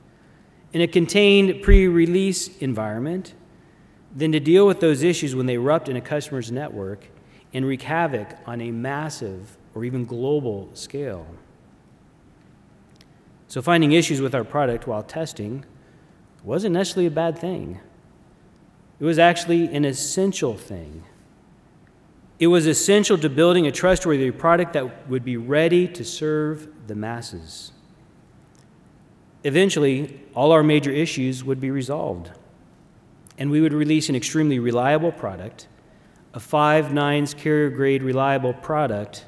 in 0.72 0.80
a 0.80 0.86
contained 0.86 1.62
pre 1.62 1.86
release 1.86 2.56
environment, 2.58 3.34
than 4.16 4.32
to 4.32 4.40
deal 4.40 4.66
with 4.66 4.80
those 4.80 5.02
issues 5.02 5.36
when 5.36 5.44
they 5.44 5.54
erupt 5.54 5.90
in 5.90 5.96
a 5.96 6.00
customer's 6.00 6.50
network 6.50 7.06
and 7.52 7.66
wreak 7.66 7.82
havoc 7.82 8.28
on 8.46 8.62
a 8.62 8.70
massive 8.70 9.58
or 9.74 9.84
even 9.84 10.06
global 10.06 10.70
scale. 10.72 11.26
So, 13.46 13.60
finding 13.60 13.92
issues 13.92 14.20
with 14.20 14.34
our 14.34 14.42
product 14.42 14.86
while 14.86 15.02
testing 15.02 15.64
wasn't 16.42 16.72
necessarily 16.72 17.06
a 17.06 17.10
bad 17.10 17.38
thing, 17.38 17.78
it 18.98 19.04
was 19.04 19.18
actually 19.18 19.66
an 19.74 19.84
essential 19.84 20.56
thing. 20.56 21.04
It 22.38 22.46
was 22.48 22.66
essential 22.66 23.18
to 23.18 23.28
building 23.28 23.66
a 23.66 23.72
trustworthy 23.72 24.30
product 24.30 24.72
that 24.72 25.08
would 25.08 25.24
be 25.24 25.36
ready 25.36 25.86
to 25.88 26.04
serve 26.04 26.68
the 26.86 26.94
masses. 26.94 27.72
Eventually, 29.44 30.20
all 30.34 30.52
our 30.52 30.62
major 30.62 30.90
issues 30.90 31.44
would 31.44 31.60
be 31.60 31.70
resolved, 31.70 32.30
and 33.38 33.50
we 33.50 33.60
would 33.60 33.72
release 33.72 34.08
an 34.08 34.16
extremely 34.16 34.58
reliable 34.58 35.12
product, 35.12 35.68
a 36.34 36.40
five 36.40 36.92
nines 36.92 37.34
carrier 37.34 37.70
grade 37.70 38.02
reliable 38.02 38.52
product, 38.52 39.24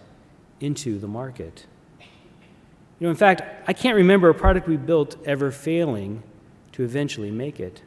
into 0.60 0.98
the 0.98 1.08
market. 1.08 1.66
You 2.00 3.06
know, 3.06 3.10
in 3.10 3.16
fact, 3.16 3.42
I 3.68 3.72
can't 3.72 3.96
remember 3.96 4.28
a 4.28 4.34
product 4.34 4.66
we 4.66 4.76
built 4.76 5.16
ever 5.24 5.52
failing 5.52 6.22
to 6.72 6.82
eventually 6.82 7.30
make 7.30 7.60
it. 7.60 7.82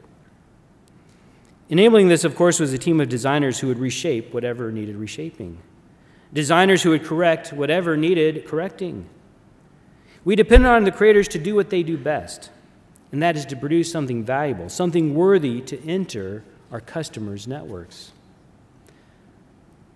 Enabling 1.68 2.08
this, 2.08 2.24
of 2.24 2.34
course, 2.34 2.60
was 2.60 2.72
a 2.72 2.78
team 2.78 3.00
of 3.00 3.08
designers 3.08 3.60
who 3.60 3.68
would 3.68 3.78
reshape 3.78 4.32
whatever 4.32 4.70
needed 4.72 4.96
reshaping, 4.96 5.58
designers 6.32 6.82
who 6.82 6.90
would 6.90 7.04
correct 7.04 7.52
whatever 7.52 7.96
needed 7.96 8.46
correcting. 8.46 9.06
We 10.24 10.36
depended 10.36 10.70
on 10.70 10.84
the 10.84 10.90
creators 10.90 11.28
to 11.28 11.38
do 11.38 11.54
what 11.54 11.70
they 11.70 11.82
do 11.82 11.96
best, 11.96 12.50
and 13.12 13.22
that 13.22 13.36
is 13.36 13.46
to 13.46 13.56
produce 13.56 13.92
something 13.92 14.24
valuable, 14.24 14.68
something 14.68 15.14
worthy 15.14 15.60
to 15.60 15.80
enter 15.88 16.42
our 16.70 16.80
customers' 16.80 17.46
networks. 17.46 18.12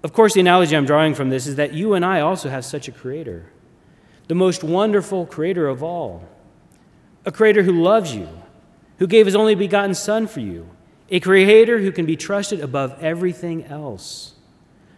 Of 0.02 0.12
course, 0.12 0.34
the 0.34 0.40
analogy 0.40 0.76
I'm 0.76 0.86
drawing 0.86 1.14
from 1.14 1.30
this 1.30 1.46
is 1.46 1.56
that 1.56 1.72
you 1.72 1.94
and 1.94 2.04
I 2.04 2.20
also 2.20 2.48
have 2.48 2.64
such 2.64 2.86
a 2.86 2.92
creator, 2.92 3.46
the 4.28 4.34
most 4.34 4.62
wonderful 4.62 5.26
creator 5.26 5.66
of 5.66 5.82
all, 5.82 6.28
a 7.24 7.32
creator 7.32 7.62
who 7.62 7.82
loves 7.82 8.14
you, 8.14 8.28
who 8.98 9.06
gave 9.06 9.26
his 9.26 9.34
only 9.34 9.54
begotten 9.54 9.94
Son 9.94 10.26
for 10.26 10.40
you 10.40 10.68
a 11.08 11.20
creator 11.20 11.78
who 11.78 11.92
can 11.92 12.06
be 12.06 12.16
trusted 12.16 12.60
above 12.60 12.96
everything 13.00 13.64
else. 13.66 14.34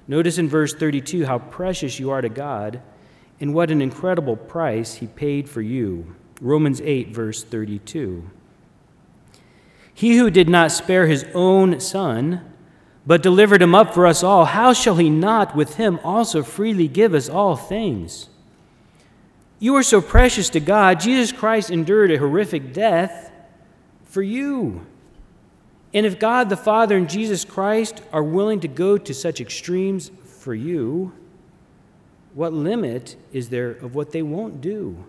Notice 0.06 0.38
in 0.38 0.48
verse 0.48 0.72
32 0.72 1.26
how 1.26 1.38
precious 1.38 1.98
you 1.98 2.10
are 2.10 2.22
to 2.22 2.30
God 2.30 2.80
and 3.40 3.52
what 3.52 3.70
an 3.70 3.82
incredible 3.82 4.36
price 4.36 4.94
he 4.94 5.06
paid 5.06 5.48
for 5.48 5.60
you. 5.60 6.16
Romans 6.40 6.80
8, 6.80 7.08
verse 7.08 7.42
32. 7.42 8.28
He 9.92 10.16
who 10.16 10.30
did 10.30 10.48
not 10.48 10.70
spare 10.70 11.06
his 11.06 11.26
own 11.34 11.80
son, 11.80 12.40
but 13.04 13.22
delivered 13.22 13.62
him 13.62 13.74
up 13.74 13.94
for 13.94 14.06
us 14.06 14.22
all, 14.22 14.44
how 14.44 14.72
shall 14.72 14.96
he 14.96 15.10
not 15.10 15.56
with 15.56 15.74
him 15.76 15.98
also 16.04 16.42
freely 16.42 16.86
give 16.86 17.14
us 17.14 17.28
all 17.28 17.56
things? 17.56 18.28
You 19.58 19.74
are 19.74 19.82
so 19.82 20.00
precious 20.00 20.50
to 20.50 20.60
God, 20.60 21.00
Jesus 21.00 21.32
Christ 21.32 21.70
endured 21.70 22.12
a 22.12 22.18
horrific 22.18 22.72
death 22.72 23.32
for 24.04 24.22
you. 24.22 24.86
And 25.92 26.06
if 26.06 26.18
God 26.18 26.48
the 26.48 26.56
Father 26.56 26.96
and 26.96 27.08
Jesus 27.08 27.44
Christ 27.44 28.02
are 28.12 28.22
willing 28.22 28.60
to 28.60 28.68
go 28.68 28.98
to 28.98 29.14
such 29.14 29.40
extremes 29.40 30.12
for 30.24 30.54
you, 30.54 31.12
what 32.34 32.52
limit 32.52 33.16
is 33.32 33.48
there 33.48 33.70
of 33.70 33.94
what 33.94 34.12
they 34.12 34.22
won't 34.22 34.60
do? 34.60 35.04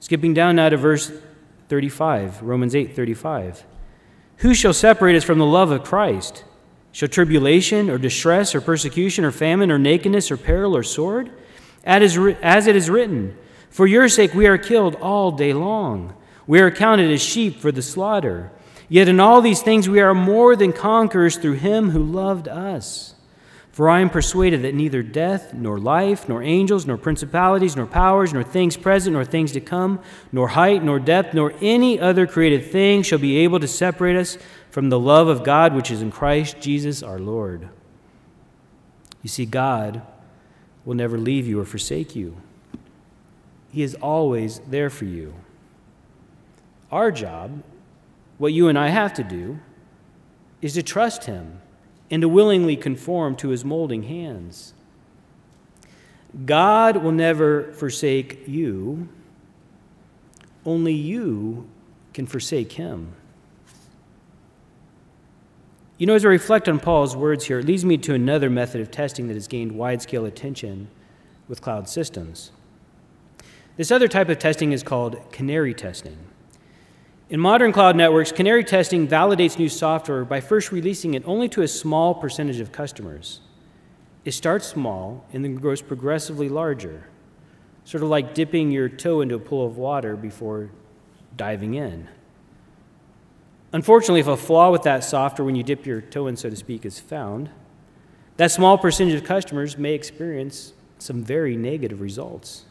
Skipping 0.00 0.34
down 0.34 0.56
now 0.56 0.68
to 0.68 0.76
verse 0.76 1.10
35, 1.68 2.42
Romans 2.42 2.74
8 2.74 2.94
35. 2.94 3.64
Who 4.38 4.54
shall 4.54 4.74
separate 4.74 5.16
us 5.16 5.24
from 5.24 5.38
the 5.38 5.46
love 5.46 5.70
of 5.70 5.84
Christ? 5.84 6.44
Shall 6.92 7.08
tribulation 7.08 7.90
or 7.90 7.98
distress 7.98 8.54
or 8.54 8.60
persecution 8.60 9.24
or 9.24 9.32
famine 9.32 9.70
or 9.70 9.78
nakedness 9.78 10.30
or 10.30 10.36
peril 10.36 10.76
or 10.76 10.82
sword? 10.82 11.30
As 11.84 12.16
it 12.66 12.76
is 12.76 12.88
written, 12.88 13.36
For 13.68 13.86
your 13.86 14.08
sake 14.08 14.34
we 14.34 14.46
are 14.46 14.58
killed 14.58 14.94
all 14.96 15.32
day 15.32 15.52
long. 15.52 16.14
We 16.46 16.60
are 16.60 16.70
counted 16.70 17.10
as 17.10 17.22
sheep 17.22 17.60
for 17.60 17.72
the 17.72 17.82
slaughter. 17.82 18.52
Yet 18.88 19.08
in 19.08 19.18
all 19.18 19.40
these 19.40 19.62
things 19.62 19.88
we 19.88 20.00
are 20.00 20.14
more 20.14 20.54
than 20.54 20.72
conquerors 20.72 21.36
through 21.36 21.54
him 21.54 21.90
who 21.90 22.02
loved 22.02 22.46
us. 22.46 23.15
For 23.76 23.90
I 23.90 24.00
am 24.00 24.08
persuaded 24.08 24.62
that 24.62 24.74
neither 24.74 25.02
death, 25.02 25.52
nor 25.52 25.78
life, 25.78 26.30
nor 26.30 26.42
angels, 26.42 26.86
nor 26.86 26.96
principalities, 26.96 27.76
nor 27.76 27.84
powers, 27.84 28.32
nor 28.32 28.42
things 28.42 28.74
present, 28.74 29.12
nor 29.12 29.22
things 29.22 29.52
to 29.52 29.60
come, 29.60 30.00
nor 30.32 30.48
height, 30.48 30.82
nor 30.82 30.98
depth, 30.98 31.34
nor 31.34 31.52
any 31.60 32.00
other 32.00 32.26
created 32.26 32.64
thing 32.72 33.02
shall 33.02 33.18
be 33.18 33.36
able 33.36 33.60
to 33.60 33.68
separate 33.68 34.16
us 34.16 34.38
from 34.70 34.88
the 34.88 34.98
love 34.98 35.28
of 35.28 35.44
God 35.44 35.74
which 35.74 35.90
is 35.90 36.00
in 36.00 36.10
Christ 36.10 36.58
Jesus 36.58 37.02
our 37.02 37.18
Lord. 37.18 37.68
You 39.22 39.28
see, 39.28 39.44
God 39.44 40.00
will 40.86 40.94
never 40.94 41.18
leave 41.18 41.46
you 41.46 41.60
or 41.60 41.66
forsake 41.66 42.16
you, 42.16 42.40
He 43.72 43.82
is 43.82 43.94
always 43.96 44.58
there 44.60 44.88
for 44.88 45.04
you. 45.04 45.34
Our 46.90 47.12
job, 47.12 47.62
what 48.38 48.54
you 48.54 48.68
and 48.68 48.78
I 48.78 48.88
have 48.88 49.12
to 49.12 49.22
do, 49.22 49.58
is 50.62 50.72
to 50.72 50.82
trust 50.82 51.24
Him 51.24 51.60
and 52.10 52.22
to 52.22 52.28
willingly 52.28 52.76
conform 52.76 53.36
to 53.36 53.48
his 53.48 53.64
molding 53.64 54.04
hands. 54.04 54.74
God 56.44 56.98
will 56.98 57.12
never 57.12 57.72
forsake 57.72 58.46
you, 58.46 59.08
only 60.64 60.92
you 60.92 61.68
can 62.12 62.26
forsake 62.26 62.72
him. 62.72 63.14
You 65.98 66.06
know, 66.06 66.14
as 66.14 66.26
I 66.26 66.28
reflect 66.28 66.68
on 66.68 66.78
Paul's 66.78 67.16
words 67.16 67.46
here, 67.46 67.60
it 67.60 67.64
leads 67.64 67.84
me 67.84 67.96
to 67.98 68.12
another 68.12 68.50
method 68.50 68.82
of 68.82 68.90
testing 68.90 69.28
that 69.28 69.34
has 69.34 69.48
gained 69.48 69.72
wide 69.72 70.02
scale 70.02 70.26
attention 70.26 70.88
with 71.48 71.62
cloud 71.62 71.88
systems. 71.88 72.52
This 73.78 73.90
other 73.90 74.08
type 74.08 74.28
of 74.28 74.38
testing 74.38 74.72
is 74.72 74.82
called 74.82 75.32
canary 75.32 75.72
testing. 75.72 76.18
In 77.28 77.40
modern 77.40 77.72
cloud 77.72 77.96
networks, 77.96 78.30
canary 78.30 78.62
testing 78.62 79.08
validates 79.08 79.58
new 79.58 79.68
software 79.68 80.24
by 80.24 80.40
first 80.40 80.70
releasing 80.70 81.14
it 81.14 81.24
only 81.26 81.48
to 81.48 81.62
a 81.62 81.68
small 81.68 82.14
percentage 82.14 82.60
of 82.60 82.70
customers. 82.70 83.40
It 84.24 84.30
starts 84.30 84.68
small 84.68 85.24
and 85.32 85.44
then 85.44 85.56
grows 85.56 85.82
progressively 85.82 86.48
larger, 86.48 87.08
sort 87.84 88.04
of 88.04 88.10
like 88.10 88.32
dipping 88.32 88.70
your 88.70 88.88
toe 88.88 89.22
into 89.22 89.34
a 89.34 89.40
pool 89.40 89.66
of 89.66 89.76
water 89.76 90.14
before 90.14 90.70
diving 91.36 91.74
in. 91.74 92.06
Unfortunately, 93.72 94.20
if 94.20 94.28
a 94.28 94.36
flaw 94.36 94.70
with 94.70 94.84
that 94.84 95.02
software 95.02 95.44
when 95.44 95.56
you 95.56 95.64
dip 95.64 95.84
your 95.84 96.00
toe 96.00 96.28
in, 96.28 96.36
so 96.36 96.48
to 96.48 96.54
speak, 96.54 96.86
is 96.86 97.00
found, 97.00 97.50
that 98.36 98.52
small 98.52 98.78
percentage 98.78 99.14
of 99.14 99.24
customers 99.24 99.76
may 99.76 99.94
experience 99.94 100.74
some 100.98 101.24
very 101.24 101.56
negative 101.56 102.00
results. 102.00 102.66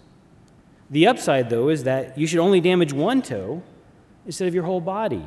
The 0.90 1.08
upside, 1.08 1.50
though, 1.50 1.68
is 1.68 1.84
that 1.84 2.18
you 2.18 2.26
should 2.26 2.40
only 2.40 2.62
damage 2.62 2.94
one 2.94 3.22
toe 3.22 3.62
instead 4.26 4.48
of 4.48 4.54
your 4.54 4.64
whole 4.64 4.82
body. 4.82 5.26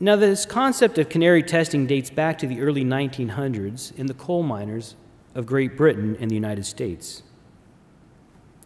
Now, 0.00 0.16
this 0.16 0.44
concept 0.44 0.98
of 0.98 1.08
canary 1.08 1.42
testing 1.42 1.86
dates 1.86 2.10
back 2.10 2.38
to 2.38 2.46
the 2.46 2.60
early 2.60 2.84
1900s 2.84 3.96
in 3.96 4.06
the 4.06 4.14
coal 4.14 4.42
miners 4.42 4.96
of 5.34 5.46
Great 5.46 5.76
Britain 5.76 6.16
and 6.20 6.30
the 6.30 6.34
United 6.34 6.66
States. 6.66 7.22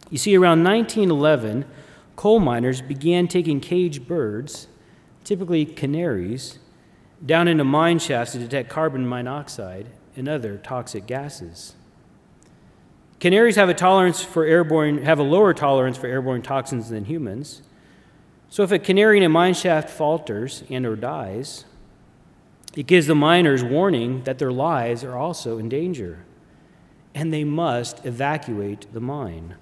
You 0.09 0.17
see, 0.17 0.35
around 0.35 0.63
1911, 0.63 1.65
coal 2.15 2.39
miners 2.39 2.81
began 2.81 3.27
taking 3.27 3.59
caged 3.59 4.07
birds, 4.07 4.67
typically 5.23 5.65
canaries, 5.65 6.59
down 7.25 7.47
into 7.47 7.63
mine 7.63 7.99
shafts 7.99 8.33
to 8.33 8.39
detect 8.39 8.69
carbon 8.69 9.07
monoxide 9.07 9.89
and 10.15 10.27
other 10.27 10.57
toxic 10.57 11.05
gases. 11.05 11.75
Canaries 13.19 13.55
have 13.55 13.69
a 13.69 13.73
tolerance 13.73 14.23
for 14.23 14.45
airborne 14.45 15.03
have 15.03 15.19
a 15.19 15.23
lower 15.23 15.53
tolerance 15.53 15.97
for 15.97 16.07
airborne 16.07 16.41
toxins 16.41 16.89
than 16.89 17.05
humans, 17.05 17.61
so 18.49 18.63
if 18.63 18.71
a 18.71 18.79
canary 18.79 19.17
in 19.17 19.23
a 19.23 19.29
mine 19.29 19.53
shaft 19.53 19.89
falters 19.89 20.63
and 20.69 20.85
or 20.85 20.95
dies, 20.95 21.65
it 22.75 22.87
gives 22.87 23.07
the 23.07 23.15
miners 23.15 23.63
warning 23.63 24.23
that 24.23 24.39
their 24.39 24.51
lives 24.51 25.03
are 25.03 25.15
also 25.15 25.57
in 25.57 25.69
danger 25.69 26.25
and 27.13 27.33
they 27.33 27.43
must 27.43 28.05
evacuate 28.05 28.91
the 28.93 28.99
mine. 28.99 29.55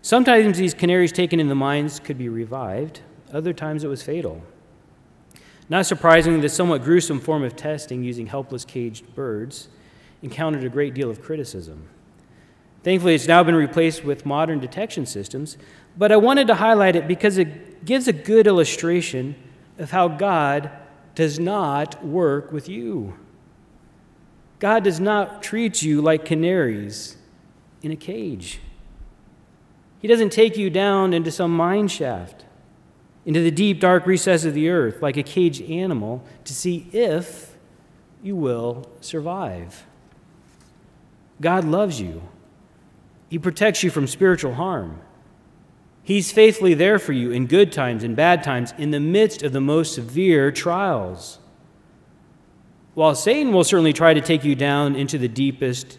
Sometimes 0.00 0.58
these 0.58 0.74
canaries 0.74 1.12
taken 1.12 1.38
in 1.38 1.48
the 1.48 1.54
mines 1.54 2.00
could 2.00 2.18
be 2.18 2.28
revived, 2.28 3.00
other 3.32 3.52
times 3.52 3.84
it 3.84 3.88
was 3.88 4.02
fatal. 4.02 4.42
Not 5.68 5.86
surprisingly, 5.86 6.40
this 6.40 6.54
somewhat 6.54 6.82
gruesome 6.82 7.20
form 7.20 7.44
of 7.44 7.56
testing 7.56 8.02
using 8.02 8.26
helpless 8.26 8.64
caged 8.64 9.14
birds 9.14 9.68
encountered 10.22 10.64
a 10.64 10.68
great 10.68 10.94
deal 10.94 11.08
of 11.08 11.22
criticism. 11.22 11.88
Thankfully, 12.82 13.14
it's 13.14 13.28
now 13.28 13.44
been 13.44 13.54
replaced 13.54 14.04
with 14.04 14.26
modern 14.26 14.58
detection 14.58 15.06
systems, 15.06 15.56
but 15.96 16.10
I 16.10 16.16
wanted 16.16 16.48
to 16.48 16.56
highlight 16.56 16.96
it 16.96 17.06
because 17.06 17.38
it 17.38 17.84
gives 17.84 18.08
a 18.08 18.12
good 18.12 18.46
illustration 18.46 19.36
of 19.78 19.90
how 19.90 20.08
God 20.08 20.70
does 21.14 21.38
not 21.38 22.04
work 22.04 22.50
with 22.52 22.68
you. 22.68 23.14
God 24.58 24.84
does 24.84 25.00
not 25.00 25.42
treat 25.42 25.82
you 25.82 26.00
like 26.00 26.24
canaries 26.24 27.16
in 27.82 27.90
a 27.90 27.96
cage. 27.96 28.60
He 30.00 30.08
doesn't 30.08 30.30
take 30.30 30.56
you 30.56 30.70
down 30.70 31.12
into 31.12 31.30
some 31.30 31.54
mine 31.54 31.88
shaft, 31.88 32.44
into 33.24 33.40
the 33.40 33.50
deep, 33.50 33.78
dark 33.78 34.06
recesses 34.06 34.46
of 34.46 34.54
the 34.54 34.68
earth 34.68 35.00
like 35.02 35.16
a 35.16 35.22
caged 35.22 35.62
animal 35.62 36.24
to 36.44 36.52
see 36.52 36.88
if 36.92 37.56
you 38.22 38.34
will 38.34 38.88
survive. 39.00 39.84
God 41.40 41.64
loves 41.64 42.00
you. 42.00 42.22
He 43.32 43.38
protects 43.38 43.82
you 43.82 43.88
from 43.88 44.06
spiritual 44.08 44.52
harm. 44.52 45.00
He's 46.02 46.30
faithfully 46.30 46.74
there 46.74 46.98
for 46.98 47.14
you 47.14 47.30
in 47.30 47.46
good 47.46 47.72
times 47.72 48.04
and 48.04 48.14
bad 48.14 48.42
times, 48.42 48.74
in 48.76 48.90
the 48.90 49.00
midst 49.00 49.42
of 49.42 49.54
the 49.54 49.60
most 49.60 49.94
severe 49.94 50.52
trials. 50.52 51.38
While 52.92 53.14
Satan 53.14 53.54
will 53.54 53.64
certainly 53.64 53.94
try 53.94 54.12
to 54.12 54.20
take 54.20 54.44
you 54.44 54.54
down 54.54 54.94
into 54.94 55.16
the 55.16 55.28
deepest 55.28 55.98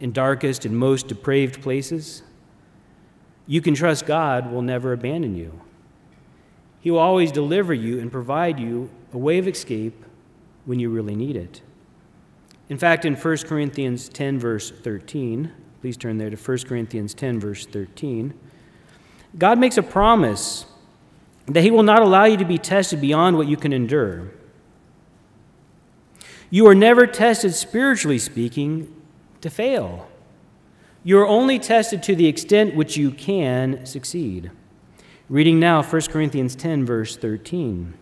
and 0.00 0.12
darkest 0.12 0.64
and 0.64 0.76
most 0.76 1.06
depraved 1.06 1.62
places, 1.62 2.24
you 3.46 3.60
can 3.60 3.76
trust 3.76 4.04
God 4.04 4.50
will 4.50 4.62
never 4.62 4.92
abandon 4.92 5.36
you. 5.36 5.60
He 6.80 6.90
will 6.90 6.98
always 6.98 7.30
deliver 7.30 7.72
you 7.72 8.00
and 8.00 8.10
provide 8.10 8.58
you 8.58 8.90
a 9.12 9.18
way 9.18 9.38
of 9.38 9.46
escape 9.46 10.04
when 10.64 10.80
you 10.80 10.90
really 10.90 11.14
need 11.14 11.36
it. 11.36 11.62
In 12.68 12.78
fact, 12.78 13.04
in 13.04 13.14
1 13.14 13.36
Corinthians 13.46 14.08
10, 14.08 14.40
verse 14.40 14.72
13, 14.72 15.52
Please 15.84 15.98
turn 15.98 16.16
there 16.16 16.30
to 16.30 16.36
1 16.36 16.58
Corinthians 16.60 17.12
10, 17.12 17.38
verse 17.38 17.66
13. 17.66 18.32
God 19.36 19.58
makes 19.58 19.76
a 19.76 19.82
promise 19.82 20.64
that 21.44 21.62
He 21.62 21.70
will 21.70 21.82
not 21.82 22.00
allow 22.00 22.24
you 22.24 22.38
to 22.38 22.44
be 22.46 22.56
tested 22.56 23.02
beyond 23.02 23.36
what 23.36 23.48
you 23.48 23.58
can 23.58 23.70
endure. 23.70 24.30
You 26.48 26.66
are 26.68 26.74
never 26.74 27.06
tested, 27.06 27.54
spiritually 27.54 28.18
speaking, 28.18 28.98
to 29.42 29.50
fail. 29.50 30.08
You 31.02 31.18
are 31.18 31.26
only 31.26 31.58
tested 31.58 32.02
to 32.04 32.16
the 32.16 32.28
extent 32.28 32.74
which 32.74 32.96
you 32.96 33.10
can 33.10 33.84
succeed. 33.84 34.50
Reading 35.28 35.60
now 35.60 35.82
1 35.82 36.00
Corinthians 36.04 36.56
10, 36.56 36.86
verse 36.86 37.14
13 37.14 37.92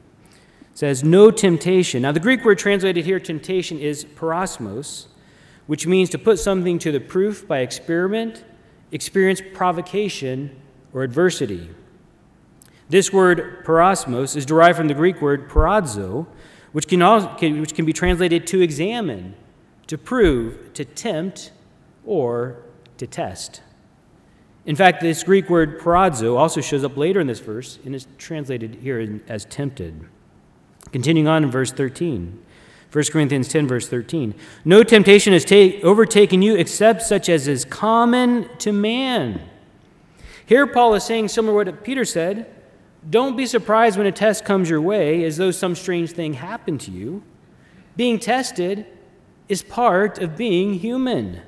says, 0.72 1.02
No 1.02 1.32
temptation. 1.32 2.02
Now, 2.02 2.12
the 2.12 2.20
Greek 2.20 2.44
word 2.44 2.60
translated 2.60 3.04
here, 3.04 3.18
temptation, 3.18 3.80
is 3.80 4.04
peirasmos, 4.04 5.06
which 5.72 5.86
means 5.86 6.10
to 6.10 6.18
put 6.18 6.38
something 6.38 6.78
to 6.78 6.92
the 6.92 7.00
proof 7.00 7.48
by 7.48 7.60
experiment, 7.60 8.44
experience 8.90 9.40
provocation, 9.54 10.54
or 10.92 11.02
adversity. 11.02 11.70
This 12.90 13.10
word 13.10 13.64
peirasmos 13.64 14.36
is 14.36 14.44
derived 14.44 14.76
from 14.76 14.88
the 14.88 14.92
Greek 14.92 15.22
word 15.22 15.48
peirazo, 15.48 16.26
which 16.72 16.86
can, 16.86 17.00
also, 17.00 17.26
which 17.58 17.74
can 17.74 17.86
be 17.86 17.94
translated 17.94 18.46
to 18.48 18.60
examine, 18.60 19.34
to 19.86 19.96
prove, 19.96 20.74
to 20.74 20.84
tempt, 20.84 21.52
or 22.04 22.58
to 22.98 23.06
test. 23.06 23.62
In 24.66 24.76
fact, 24.76 25.00
this 25.00 25.24
Greek 25.24 25.48
word 25.48 25.80
peirazo 25.80 26.36
also 26.36 26.60
shows 26.60 26.84
up 26.84 26.98
later 26.98 27.18
in 27.18 27.28
this 27.28 27.40
verse 27.40 27.78
and 27.86 27.94
is 27.94 28.06
translated 28.18 28.74
here 28.82 29.22
as 29.26 29.46
tempted. 29.46 30.04
Continuing 30.92 31.28
on 31.28 31.44
in 31.44 31.50
verse 31.50 31.72
13. 31.72 32.42
1 32.92 33.04
Corinthians 33.10 33.48
10, 33.48 33.66
verse 33.66 33.88
13. 33.88 34.34
No 34.64 34.82
temptation 34.82 35.32
has 35.32 35.44
take, 35.44 35.82
overtaken 35.82 36.42
you 36.42 36.54
except 36.56 37.02
such 37.02 37.28
as 37.28 37.48
is 37.48 37.64
common 37.64 38.48
to 38.58 38.70
man. 38.70 39.40
Here, 40.44 40.66
Paul 40.66 40.94
is 40.94 41.04
saying 41.04 41.28
similar 41.28 41.64
to 41.64 41.70
what 41.72 41.84
Peter 41.84 42.04
said 42.04 42.52
don't 43.08 43.36
be 43.36 43.46
surprised 43.46 43.98
when 43.98 44.06
a 44.06 44.12
test 44.12 44.44
comes 44.44 44.70
your 44.70 44.80
way 44.80 45.24
as 45.24 45.36
though 45.36 45.50
some 45.50 45.74
strange 45.74 46.12
thing 46.12 46.34
happened 46.34 46.80
to 46.82 46.90
you. 46.90 47.22
Being 47.96 48.18
tested 48.18 48.86
is 49.48 49.62
part 49.62 50.18
of 50.18 50.36
being 50.36 50.74
human. 50.74 51.40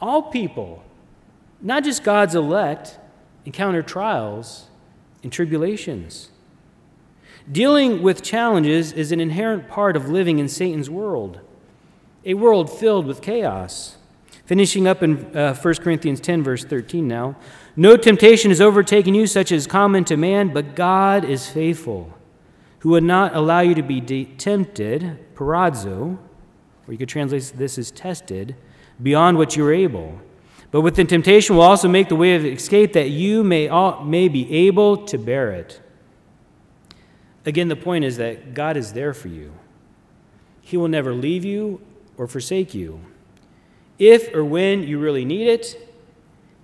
All 0.00 0.22
people, 0.22 0.82
not 1.60 1.84
just 1.84 2.02
God's 2.02 2.34
elect, 2.34 2.98
encounter 3.44 3.82
trials 3.82 4.68
and 5.22 5.30
tribulations. 5.30 6.30
Dealing 7.50 8.02
with 8.02 8.22
challenges 8.22 8.92
is 8.92 9.10
an 9.10 9.20
inherent 9.20 9.68
part 9.68 9.96
of 9.96 10.08
living 10.08 10.38
in 10.38 10.48
Satan's 10.48 10.88
world, 10.88 11.40
a 12.24 12.34
world 12.34 12.70
filled 12.70 13.06
with 13.06 13.20
chaos. 13.20 13.96
Finishing 14.44 14.86
up 14.86 15.02
in 15.02 15.34
uh, 15.36 15.54
1 15.54 15.74
Corinthians 15.76 16.20
10, 16.20 16.42
verse 16.42 16.64
13 16.64 17.06
now. 17.06 17.36
No 17.76 17.96
temptation 17.96 18.50
has 18.50 18.60
overtaken 18.60 19.14
you 19.14 19.26
such 19.26 19.50
as 19.50 19.62
is 19.62 19.66
common 19.66 20.04
to 20.04 20.16
man, 20.16 20.52
but 20.52 20.74
God 20.74 21.24
is 21.24 21.48
faithful, 21.48 22.12
who 22.80 22.90
would 22.90 23.04
not 23.04 23.34
allow 23.34 23.60
you 23.60 23.74
to 23.74 23.82
be 23.82 24.00
de- 24.00 24.24
tempted, 24.24 25.34
peirazo, 25.34 26.18
or 26.86 26.92
you 26.92 26.98
could 26.98 27.08
translate 27.08 27.52
this 27.56 27.78
as 27.78 27.90
tested, 27.90 28.56
beyond 29.02 29.38
what 29.38 29.56
you 29.56 29.64
are 29.64 29.72
able. 29.72 30.20
But 30.70 30.80
with 30.80 30.96
the 30.96 31.04
temptation 31.04 31.56
will 31.56 31.62
also 31.62 31.88
make 31.88 32.08
the 32.08 32.16
way 32.16 32.34
of 32.34 32.44
escape 32.44 32.94
that 32.94 33.10
you 33.10 33.44
may, 33.44 33.68
all, 33.68 34.02
may 34.04 34.28
be 34.28 34.50
able 34.52 35.06
to 35.06 35.18
bear 35.18 35.52
it. 35.52 35.80
Again, 37.44 37.68
the 37.68 37.76
point 37.76 38.04
is 38.04 38.16
that 38.18 38.54
God 38.54 38.76
is 38.76 38.92
there 38.92 39.12
for 39.12 39.28
you. 39.28 39.52
He 40.60 40.76
will 40.76 40.88
never 40.88 41.12
leave 41.12 41.44
you 41.44 41.80
or 42.16 42.26
forsake 42.26 42.72
you. 42.74 43.00
If 43.98 44.34
or 44.34 44.44
when 44.44 44.84
you 44.84 44.98
really 44.98 45.24
need 45.24 45.48
it, 45.48 45.88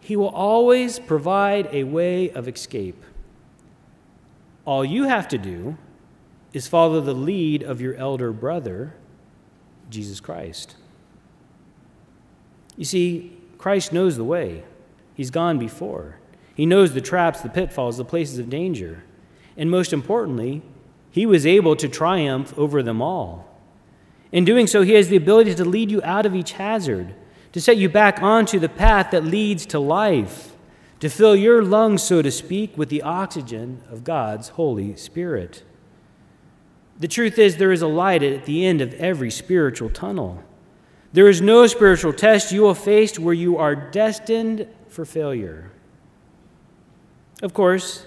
He 0.00 0.16
will 0.16 0.28
always 0.28 0.98
provide 0.98 1.68
a 1.72 1.84
way 1.84 2.30
of 2.30 2.48
escape. 2.48 3.02
All 4.64 4.84
you 4.84 5.04
have 5.04 5.28
to 5.28 5.38
do 5.38 5.76
is 6.52 6.68
follow 6.68 7.00
the 7.00 7.14
lead 7.14 7.62
of 7.62 7.80
your 7.80 7.94
elder 7.94 8.32
brother, 8.32 8.94
Jesus 9.90 10.20
Christ. 10.20 10.76
You 12.76 12.84
see, 12.84 13.36
Christ 13.58 13.92
knows 13.92 14.16
the 14.16 14.24
way, 14.24 14.62
He's 15.14 15.30
gone 15.30 15.58
before. 15.58 16.16
He 16.54 16.66
knows 16.66 16.92
the 16.92 17.00
traps, 17.00 17.40
the 17.40 17.48
pitfalls, 17.48 17.96
the 17.96 18.04
places 18.04 18.38
of 18.38 18.48
danger. 18.48 19.04
And 19.58 19.70
most 19.70 19.92
importantly, 19.92 20.62
he 21.10 21.26
was 21.26 21.44
able 21.44 21.76
to 21.76 21.88
triumph 21.88 22.56
over 22.56 22.82
them 22.82 23.02
all. 23.02 23.44
In 24.30 24.44
doing 24.44 24.66
so, 24.66 24.82
he 24.82 24.92
has 24.92 25.08
the 25.08 25.16
ability 25.16 25.54
to 25.56 25.64
lead 25.64 25.90
you 25.90 26.00
out 26.04 26.24
of 26.24 26.34
each 26.34 26.52
hazard, 26.52 27.14
to 27.52 27.60
set 27.60 27.76
you 27.76 27.88
back 27.88 28.22
onto 28.22 28.58
the 28.58 28.68
path 28.68 29.10
that 29.10 29.24
leads 29.24 29.66
to 29.66 29.78
life, 29.78 30.54
to 31.00 31.08
fill 31.08 31.34
your 31.34 31.62
lungs, 31.62 32.02
so 32.02 32.22
to 32.22 32.30
speak, 32.30 32.78
with 32.78 32.88
the 32.88 33.02
oxygen 33.02 33.82
of 33.90 34.04
God's 34.04 34.50
Holy 34.50 34.96
Spirit. 34.96 35.64
The 37.00 37.08
truth 37.08 37.38
is, 37.38 37.56
there 37.56 37.72
is 37.72 37.82
a 37.82 37.86
light 37.88 38.22
at 38.22 38.44
the 38.44 38.66
end 38.66 38.80
of 38.80 38.94
every 38.94 39.30
spiritual 39.30 39.90
tunnel. 39.90 40.42
There 41.12 41.28
is 41.28 41.40
no 41.40 41.66
spiritual 41.66 42.12
test 42.12 42.52
you 42.52 42.62
will 42.62 42.74
face 42.74 43.18
where 43.18 43.34
you 43.34 43.56
are 43.56 43.74
destined 43.74 44.68
for 44.88 45.04
failure. 45.04 45.70
Of 47.40 47.54
course, 47.54 48.04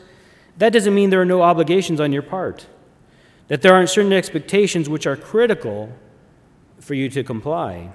that 0.58 0.74
doesn't 0.74 0.94
mean 0.94 1.10
there 1.10 1.22
are 1.22 1.26
no 1.26 1.42
obligations 1.42 2.00
on 2.00 2.12
your 2.12 2.22
part, 2.22 2.68
that 3.48 3.62
there 3.62 3.74
aren't 3.74 3.90
certain 3.90 4.14
expectations 4.14 4.88
which 4.88 5.06
are 5.08 5.16
critical 5.16 5.92
for 6.80 6.94
you 6.94 7.10
to 7.10 7.24
comply, 7.24 7.92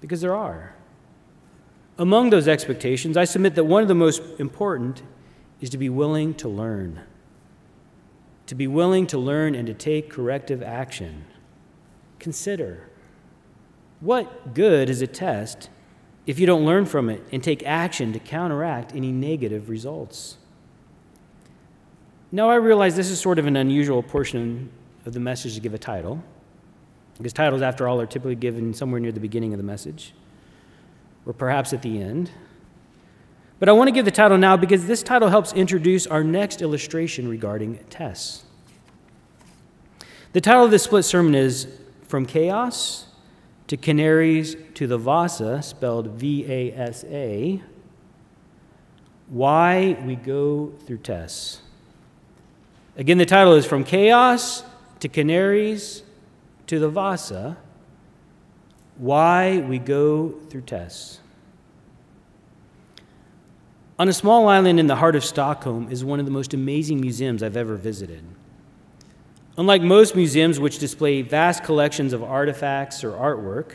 because 0.00 0.20
there 0.20 0.34
are. 0.34 0.74
Among 1.98 2.30
those 2.30 2.48
expectations, 2.48 3.16
I 3.16 3.24
submit 3.24 3.54
that 3.54 3.64
one 3.64 3.82
of 3.82 3.88
the 3.88 3.94
most 3.94 4.22
important 4.38 5.02
is 5.60 5.70
to 5.70 5.78
be 5.78 5.88
willing 5.88 6.34
to 6.34 6.48
learn. 6.48 7.00
To 8.46 8.54
be 8.54 8.66
willing 8.66 9.06
to 9.08 9.18
learn 9.18 9.54
and 9.54 9.66
to 9.66 9.74
take 9.74 10.10
corrective 10.10 10.62
action. 10.62 11.24
Consider 12.18 12.88
what 14.00 14.54
good 14.54 14.90
is 14.90 15.00
a 15.00 15.06
test 15.06 15.70
if 16.26 16.38
you 16.38 16.46
don't 16.46 16.64
learn 16.64 16.86
from 16.86 17.08
it 17.08 17.22
and 17.30 17.42
take 17.42 17.64
action 17.64 18.12
to 18.12 18.18
counteract 18.18 18.94
any 18.94 19.12
negative 19.12 19.68
results? 19.68 20.38
Now, 22.34 22.48
I 22.48 22.54
realize 22.54 22.96
this 22.96 23.10
is 23.10 23.20
sort 23.20 23.38
of 23.38 23.46
an 23.46 23.56
unusual 23.56 24.02
portion 24.02 24.70
of 25.04 25.12
the 25.12 25.20
message 25.20 25.54
to 25.54 25.60
give 25.60 25.74
a 25.74 25.78
title, 25.78 26.24
because 27.18 27.34
titles, 27.34 27.60
after 27.60 27.86
all, 27.86 28.00
are 28.00 28.06
typically 28.06 28.36
given 28.36 28.72
somewhere 28.72 29.00
near 29.00 29.12
the 29.12 29.20
beginning 29.20 29.52
of 29.52 29.58
the 29.58 29.64
message, 29.64 30.14
or 31.26 31.34
perhaps 31.34 31.74
at 31.74 31.82
the 31.82 32.00
end. 32.00 32.30
But 33.58 33.68
I 33.68 33.72
want 33.72 33.88
to 33.88 33.92
give 33.92 34.06
the 34.06 34.10
title 34.10 34.38
now 34.38 34.56
because 34.56 34.86
this 34.86 35.02
title 35.02 35.28
helps 35.28 35.52
introduce 35.52 36.06
our 36.06 36.24
next 36.24 36.62
illustration 36.62 37.28
regarding 37.28 37.78
tests. 37.90 38.44
The 40.32 40.40
title 40.40 40.64
of 40.64 40.70
this 40.70 40.84
split 40.84 41.04
sermon 41.04 41.34
is 41.34 41.68
From 42.08 42.24
Chaos 42.26 43.06
to 43.66 43.76
Canaries 43.76 44.56
to 44.74 44.86
the 44.86 44.98
Vasa, 44.98 45.62
spelled 45.62 46.08
V 46.08 46.46
A 46.48 46.72
S 46.72 47.04
A, 47.04 47.62
Why 49.28 49.98
We 50.04 50.16
Go 50.16 50.72
Through 50.86 50.98
Tests. 50.98 51.61
Again, 52.94 53.16
the 53.16 53.24
title 53.24 53.54
is 53.54 53.64
From 53.64 53.84
Chaos 53.84 54.64
to 55.00 55.08
Canaries 55.08 56.02
to 56.66 56.78
the 56.78 56.90
Vasa 56.90 57.56
Why 58.98 59.60
We 59.60 59.78
Go 59.78 60.34
Through 60.50 60.60
Tests. 60.62 61.20
On 63.98 64.10
a 64.10 64.12
small 64.12 64.46
island 64.46 64.78
in 64.78 64.88
the 64.88 64.96
heart 64.96 65.16
of 65.16 65.24
Stockholm 65.24 65.90
is 65.90 66.04
one 66.04 66.20
of 66.20 66.26
the 66.26 66.30
most 66.30 66.52
amazing 66.52 67.00
museums 67.00 67.42
I've 67.42 67.56
ever 67.56 67.76
visited. 67.76 68.24
Unlike 69.56 69.80
most 69.82 70.14
museums 70.14 70.60
which 70.60 70.78
display 70.78 71.22
vast 71.22 71.64
collections 71.64 72.12
of 72.12 72.22
artifacts 72.22 73.02
or 73.02 73.12
artwork, 73.12 73.72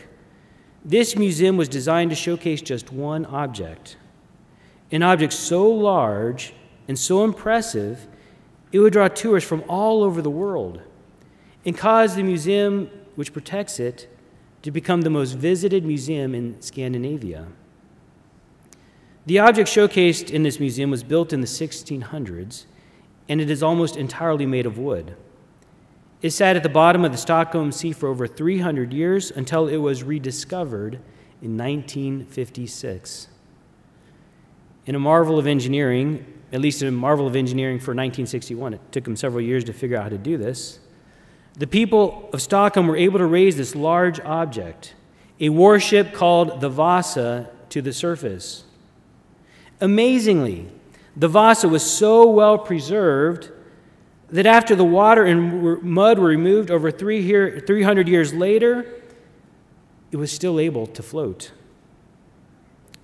this 0.84 1.16
museum 1.16 1.56
was 1.56 1.68
designed 1.68 2.10
to 2.10 2.16
showcase 2.16 2.62
just 2.62 2.92
one 2.92 3.26
object. 3.26 3.96
An 4.92 5.02
object 5.02 5.32
so 5.32 5.68
large 5.68 6.52
and 6.86 6.96
so 6.96 7.24
impressive 7.24 8.06
it 8.72 8.80
would 8.80 8.92
draw 8.92 9.08
tourists 9.08 9.48
from 9.48 9.64
all 9.68 10.02
over 10.02 10.20
the 10.20 10.30
world 10.30 10.80
and 11.64 11.76
cause 11.76 12.16
the 12.16 12.22
museum 12.22 12.90
which 13.14 13.32
protects 13.32 13.80
it 13.80 14.08
to 14.62 14.70
become 14.70 15.02
the 15.02 15.10
most 15.10 15.32
visited 15.32 15.84
museum 15.84 16.34
in 16.34 16.60
Scandinavia. 16.60 17.46
The 19.26 19.38
object 19.38 19.68
showcased 19.68 20.30
in 20.30 20.42
this 20.42 20.58
museum 20.58 20.90
was 20.90 21.02
built 21.02 21.32
in 21.32 21.40
the 21.40 21.46
1600s, 21.46 22.64
and 23.28 23.40
it 23.40 23.50
is 23.50 23.62
almost 23.62 23.96
entirely 23.96 24.46
made 24.46 24.66
of 24.66 24.78
wood. 24.78 25.16
It 26.22 26.30
sat 26.30 26.56
at 26.56 26.62
the 26.62 26.68
bottom 26.68 27.04
of 27.04 27.12
the 27.12 27.18
Stockholm 27.18 27.70
Sea 27.70 27.92
for 27.92 28.08
over 28.08 28.26
300 28.26 28.92
years 28.92 29.30
until 29.30 29.68
it 29.68 29.76
was 29.76 30.02
rediscovered 30.02 30.94
in 31.40 31.56
1956. 31.56 33.28
In 34.86 34.94
a 34.94 34.98
marvel 34.98 35.38
of 35.38 35.46
engineering, 35.46 36.24
at 36.52 36.60
least 36.60 36.82
a 36.82 36.90
marvel 36.90 37.26
of 37.26 37.36
engineering 37.36 37.78
for 37.78 37.92
1961. 37.92 38.74
It 38.74 38.80
took 38.90 39.04
them 39.04 39.16
several 39.16 39.40
years 39.40 39.64
to 39.64 39.72
figure 39.72 39.96
out 39.96 40.04
how 40.04 40.08
to 40.08 40.18
do 40.18 40.36
this. 40.38 40.78
The 41.56 41.66
people 41.66 42.30
of 42.32 42.40
Stockholm 42.40 42.86
were 42.86 42.96
able 42.96 43.18
to 43.18 43.26
raise 43.26 43.56
this 43.56 43.74
large 43.74 44.20
object, 44.20 44.94
a 45.40 45.48
warship 45.48 46.12
called 46.12 46.60
the 46.60 46.68
Vasa, 46.68 47.50
to 47.70 47.82
the 47.82 47.92
surface. 47.92 48.64
Amazingly, 49.80 50.68
the 51.16 51.28
Vasa 51.28 51.68
was 51.68 51.82
so 51.82 52.28
well 52.30 52.58
preserved 52.58 53.50
that 54.30 54.46
after 54.46 54.74
the 54.74 54.84
water 54.84 55.24
and 55.24 55.82
mud 55.82 56.18
were 56.18 56.28
removed 56.28 56.70
over 56.70 56.90
300 56.90 58.08
years 58.08 58.32
later, 58.32 58.86
it 60.10 60.16
was 60.16 60.32
still 60.32 60.58
able 60.58 60.86
to 60.86 61.02
float. 61.02 61.52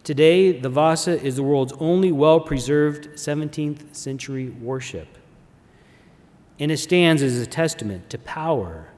Today, 0.05 0.53
the 0.53 0.69
Vasa 0.69 1.19
is 1.19 1.37
the 1.37 1.43
world's 1.43 1.73
only 1.81 2.13
well 2.13 2.39
preserved 2.39 3.09
17th 3.15 3.97
century 3.97 4.51
warship. 4.51 5.09
And 6.61 6.71
it 6.71 6.77
stands 6.77 7.23
as 7.23 7.39
a 7.39 7.47
testament 7.47 8.11
to 8.11 8.19
power, 8.19 8.89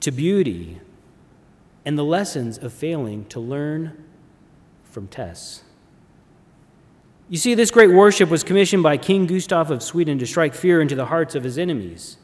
to 0.00 0.10
beauty, 0.10 0.80
and 1.84 1.96
the 1.96 2.04
lessons 2.04 2.58
of 2.58 2.72
failing 2.72 3.26
to 3.26 3.38
learn 3.38 4.04
from 4.82 5.06
tests. 5.06 5.62
You 7.28 7.38
see, 7.38 7.54
this 7.54 7.70
great 7.70 7.92
warship 7.92 8.28
was 8.28 8.42
commissioned 8.42 8.82
by 8.82 8.96
King 8.96 9.26
Gustav 9.26 9.70
of 9.70 9.84
Sweden 9.84 10.18
to 10.18 10.26
strike 10.26 10.54
fear 10.54 10.80
into 10.80 10.96
the 10.96 11.06
hearts 11.06 11.36
of 11.36 11.44
his 11.44 11.58
enemies. 11.58 12.16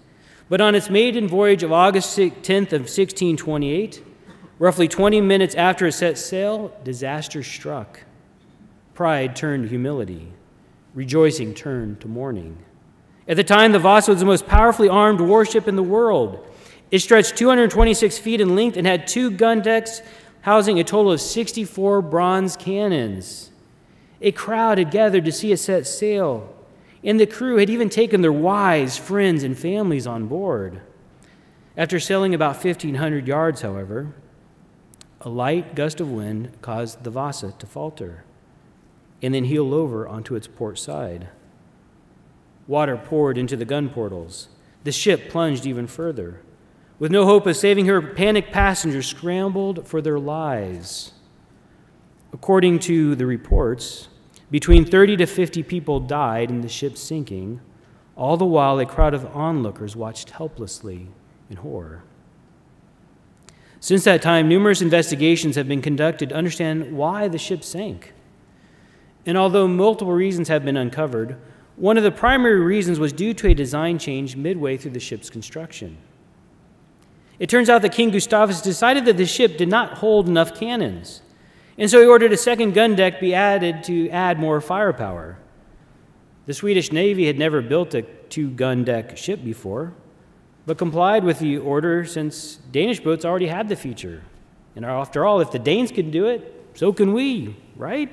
But 0.49 0.61
on 0.61 0.75
its 0.75 0.91
maiden 0.91 1.29
voyage 1.29 1.63
of 1.63 1.71
August 1.71 2.19
10th 2.19 2.73
of 2.73 2.91
1628, 2.91 4.03
Roughly 4.61 4.89
20 4.89 5.23
minutes 5.23 5.55
after 5.55 5.87
it 5.87 5.93
set 5.93 6.19
sail, 6.19 6.71
disaster 6.85 7.43
struck. 7.43 8.01
Pride 8.93 9.35
turned 9.35 9.63
to 9.63 9.69
humility. 9.71 10.35
Rejoicing 10.95 11.55
turned 11.55 12.03
to 12.03 12.09
mourning. 12.09 12.59
At 13.27 13.39
the 13.39 13.45
time, 13.45 13.73
the 13.73 13.79
Vasa 13.79 14.11
was 14.11 14.21
the 14.21 14.27
most 14.27 14.47
powerfully 14.47 14.91
armed 14.91 15.23
warship 15.23 15.67
in 15.67 15.77
the 15.77 15.83
world. 15.83 16.47
It 16.91 16.99
stretched 16.99 17.39
226 17.39 18.19
feet 18.19 18.43
in 18.43 18.55
length 18.55 18.77
and 18.77 18.87
had 18.87 19.07
two 19.07 19.31
gun 19.31 19.63
decks 19.63 20.03
housing 20.43 20.79
a 20.79 20.85
total 20.85 21.13
of 21.13 21.23
64 21.23 22.03
bronze 22.03 22.55
cannons. 22.55 23.53
A 24.21 24.31
crowd 24.31 24.77
had 24.77 24.91
gathered 24.91 25.25
to 25.25 25.33
see 25.33 25.53
it 25.53 25.57
set 25.57 25.87
sail, 25.87 26.55
and 27.03 27.19
the 27.19 27.25
crew 27.25 27.57
had 27.57 27.71
even 27.71 27.89
taken 27.89 28.21
their 28.21 28.31
wives, 28.31 28.99
friends, 28.99 29.43
and 29.43 29.59
families 29.59 30.07
on 30.07 30.27
board. 30.27 30.83
After 31.79 31.99
sailing 31.99 32.35
about 32.35 32.63
1,500 32.63 33.27
yards, 33.27 33.63
however, 33.63 34.13
a 35.21 35.29
light 35.29 35.75
gust 35.75 36.01
of 36.01 36.11
wind 36.11 36.51
caused 36.63 37.05
the 37.05 37.11
Vasa 37.11 37.53
to 37.59 37.67
falter 37.67 38.25
and 39.23 39.35
then 39.35 39.45
heel 39.45 39.75
over 39.75 40.09
onto 40.09 40.35
its 40.35 40.47
port 40.47 40.79
side. 40.79 41.29
water 42.67 42.97
poured 42.97 43.37
into 43.37 43.57
the 43.57 43.65
gun 43.65 43.89
portals. 43.89 44.49
The 44.85 44.93
ship 44.93 45.29
plunged 45.29 45.67
even 45.67 45.89
further. 45.89 46.41
With 47.01 47.11
no 47.11 47.25
hope 47.25 47.47
of 47.47 47.57
saving 47.57 47.87
her, 47.87 48.01
panicked 48.01 48.53
passengers 48.53 49.09
scrambled 49.09 49.89
for 49.89 50.01
their 50.01 50.21
lives. 50.21 51.13
According 52.33 52.79
to 52.81 53.17
the 53.17 53.27
reports, 53.27 54.09
between 54.51 54.85
30 54.85 55.17
to 55.17 55.27
50 55.27 55.63
people 55.65 55.99
died 55.99 56.49
in 56.51 56.61
the 56.61 56.69
ship's 56.69 57.01
sinking, 57.01 57.61
all 58.17 58.37
the 58.37 58.47
while 58.47 58.79
a 58.79 58.87
crowd 58.87 59.15
of 59.15 59.27
onlookers 59.35 59.97
watched 59.97 60.31
helplessly 60.31 61.09
in 61.49 61.57
horror. 61.57 62.05
Since 63.81 64.05
that 64.05 64.21
time, 64.21 64.49
numerous 64.49 64.83
investigations 64.83 65.57
have 65.57 65.67
been 65.67 65.81
conducted 65.81 66.29
to 66.29 66.35
understand 66.35 66.97
why 66.97 67.29
the 67.29 67.39
ship 67.39 67.65
sank. 67.65 68.13
And 69.25 69.39
although 69.39 69.67
multiple 69.67 70.13
reasons 70.13 70.49
have 70.49 70.65
been 70.65 70.77
uncovered, 70.77 71.39
one 71.77 71.97
of 71.97 72.03
the 72.03 72.11
primary 72.11 72.61
reasons 72.61 72.99
was 72.99 73.13
due 73.13 73.33
to 73.35 73.49
a 73.49 73.55
design 73.55 73.99
change 73.99 74.37
midway 74.37 74.77
through 74.77 74.91
the 74.91 75.01
ship's 75.01 75.31
construction. 75.31 75.97
It 77.39 77.49
turns 77.49 77.71
out 77.71 77.81
that 77.81 77.93
King 77.93 78.11
Gustavus 78.11 78.61
decided 78.61 79.07
that 79.07 79.17
the 79.17 79.25
ship 79.25 79.57
did 79.57 79.71
not 79.71 79.99
hold 79.99 80.29
enough 80.29 80.55
cannons, 80.55 81.23
and 81.79 81.91
so 81.91 81.99
he 82.03 82.07
ordered 82.07 82.35
a 82.35 82.37
second 82.37 82.75
gun 82.75 82.95
deck 82.95 83.19
be 83.19 83.35
added 83.35 83.83
to 83.85 84.11
add 84.11 84.39
more 84.39 84.61
firepower. 84.61 85.39
The 86.45 86.53
Swedish 86.53 86.93
Navy 86.93 87.27
had 87.27 87.39
never 87.39 87.63
built 87.63 87.95
a 87.95 88.03
two 88.03 88.51
gun 88.51 88.85
deck 88.85 89.17
ship 89.17 89.43
before, 89.43 89.95
but 90.67 90.79
complied 90.79 91.25
with 91.25 91.39
the 91.39 91.59
order 91.59 92.05
since 92.05 92.57
Danish 92.71 93.01
boats 93.01 93.25
already 93.25 93.47
had 93.47 93.69
the 93.69 93.77
feature. 93.77 94.23
And 94.77 94.85
after 94.85 95.25
all, 95.25 95.41
if 95.41 95.51
the 95.51 95.59
Danes 95.59 95.91
can 95.91 96.11
do 96.11 96.27
it, 96.27 96.71
so 96.75 96.93
can 96.93 97.13
we, 97.13 97.57
right? 97.77 98.11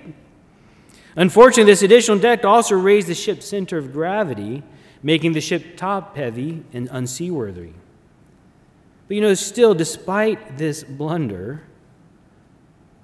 Unfortunately, 1.16 1.72
this 1.72 1.82
additional 1.82 2.20
deck 2.20 2.46
also 2.46 2.76
raised 2.76 3.08
the 3.08 3.16
ship's 3.16 3.46
center 3.46 3.78
of 3.78 3.92
gravity, 3.92 4.64
making 5.02 5.34
the 5.34 5.42
ship 5.42 5.78
top 5.78 6.16
heavy 6.16 6.64
and 6.74 6.90
unseaworthy. 6.90 7.72
But 9.08 9.16
you 9.16 9.22
know, 9.22 9.34
still, 9.34 9.74
despite 9.74 10.58
this 10.58 10.84
blunder, 10.84 11.64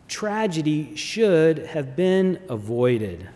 tragedy 0.07 0.95
should 0.95 1.59
have 1.67 1.95
been 1.95 2.39
avoided. 2.49 3.29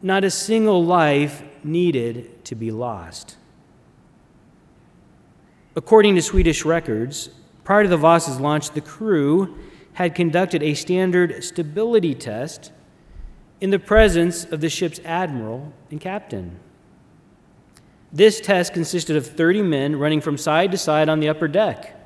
Not 0.00 0.24
a 0.24 0.30
single 0.30 0.84
life 0.84 1.42
needed 1.64 2.44
to 2.46 2.54
be 2.54 2.70
lost. 2.70 3.36
According 5.74 6.16
to 6.16 6.22
Swedish 6.22 6.64
records, 6.64 7.30
prior 7.64 7.84
to 7.84 7.88
the 7.88 7.96
Vasa's 7.96 8.38
launch, 8.38 8.70
the 8.70 8.80
crew 8.80 9.56
had 9.94 10.14
conducted 10.14 10.62
a 10.62 10.74
standard 10.74 11.42
stability 11.42 12.14
test 12.14 12.72
in 13.60 13.70
the 13.70 13.78
presence 13.78 14.44
of 14.44 14.60
the 14.60 14.68
ship's 14.68 15.00
admiral 15.04 15.72
and 15.90 16.00
captain. 16.00 16.58
This 18.12 18.40
test 18.40 18.74
consisted 18.74 19.16
of 19.16 19.26
30 19.26 19.62
men 19.62 19.96
running 19.96 20.20
from 20.20 20.36
side 20.36 20.70
to 20.72 20.78
side 20.78 21.08
on 21.08 21.20
the 21.20 21.28
upper 21.28 21.48
deck. 21.48 21.98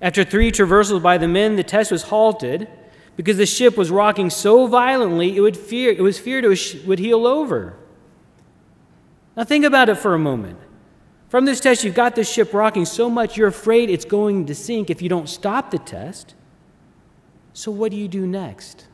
After 0.00 0.22
three 0.22 0.52
traversals 0.52 1.02
by 1.02 1.18
the 1.18 1.26
men, 1.26 1.56
the 1.56 1.64
test 1.64 1.90
was 1.90 2.04
halted 2.04 2.68
because 3.16 3.36
the 3.36 3.46
ship 3.46 3.76
was 3.76 3.90
rocking 3.90 4.30
so 4.30 4.66
violently 4.66 5.36
it, 5.36 5.40
would 5.40 5.56
fear, 5.56 5.90
it 5.90 6.00
was 6.00 6.18
feared 6.18 6.44
it 6.44 6.86
would 6.86 7.00
heel 7.00 7.26
over. 7.26 7.74
Now, 9.36 9.44
think 9.44 9.64
about 9.64 9.88
it 9.88 9.96
for 9.96 10.14
a 10.14 10.18
moment. 10.18 10.58
From 11.30 11.44
this 11.44 11.60
test, 11.60 11.84
you've 11.84 11.94
got 11.94 12.16
this 12.16 12.30
ship 12.30 12.52
rocking 12.52 12.84
so 12.84 13.08
much 13.08 13.36
you're 13.36 13.48
afraid 13.48 13.88
it's 13.88 14.04
going 14.04 14.46
to 14.46 14.54
sink 14.54 14.90
if 14.90 15.00
you 15.00 15.08
don't 15.08 15.28
stop 15.28 15.70
the 15.70 15.78
test. 15.78 16.34
So, 17.52 17.70
what 17.70 17.92
do 17.92 17.96
you 17.96 18.08
do 18.08 18.26
next? 18.26 18.88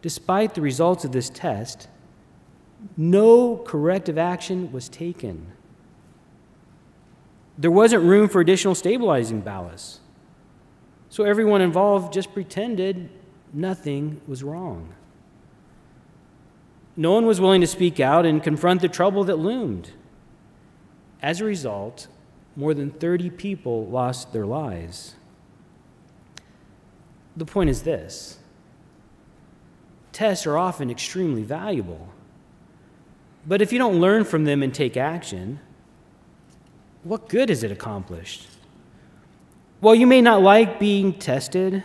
Despite 0.00 0.54
the 0.54 0.62
results 0.62 1.04
of 1.04 1.12
this 1.12 1.28
test, 1.28 1.88
no 2.96 3.58
corrective 3.58 4.18
action 4.18 4.72
was 4.72 4.88
taken. 4.88 5.52
There 7.56 7.70
wasn't 7.70 8.04
room 8.04 8.28
for 8.28 8.40
additional 8.40 8.74
stabilizing 8.74 9.42
ballast. 9.42 10.00
So 11.08 11.24
everyone 11.24 11.60
involved 11.60 12.12
just 12.12 12.32
pretended 12.32 13.08
nothing 13.52 14.20
was 14.26 14.42
wrong. 14.42 14.94
No 16.96 17.12
one 17.12 17.26
was 17.26 17.40
willing 17.40 17.60
to 17.60 17.66
speak 17.66 18.00
out 18.00 18.26
and 18.26 18.42
confront 18.42 18.80
the 18.80 18.88
trouble 18.88 19.22
that 19.24 19.36
loomed. 19.36 19.92
As 21.24 21.40
a 21.40 21.46
result, 21.46 22.06
more 22.54 22.74
than 22.74 22.90
30 22.90 23.30
people 23.30 23.86
lost 23.86 24.34
their 24.34 24.44
lives. 24.44 25.14
The 27.34 27.46
point 27.46 27.70
is 27.70 27.82
this 27.82 28.38
tests 30.12 30.46
are 30.46 30.58
often 30.58 30.90
extremely 30.90 31.42
valuable. 31.42 32.10
But 33.46 33.62
if 33.62 33.72
you 33.72 33.78
don't 33.78 34.02
learn 34.02 34.24
from 34.24 34.44
them 34.44 34.62
and 34.62 34.74
take 34.74 34.98
action, 34.98 35.60
what 37.04 37.30
good 37.30 37.48
is 37.48 37.62
it 37.62 37.72
accomplished? 37.72 38.46
While 39.80 39.94
you 39.94 40.06
may 40.06 40.20
not 40.20 40.42
like 40.42 40.78
being 40.78 41.14
tested 41.14 41.84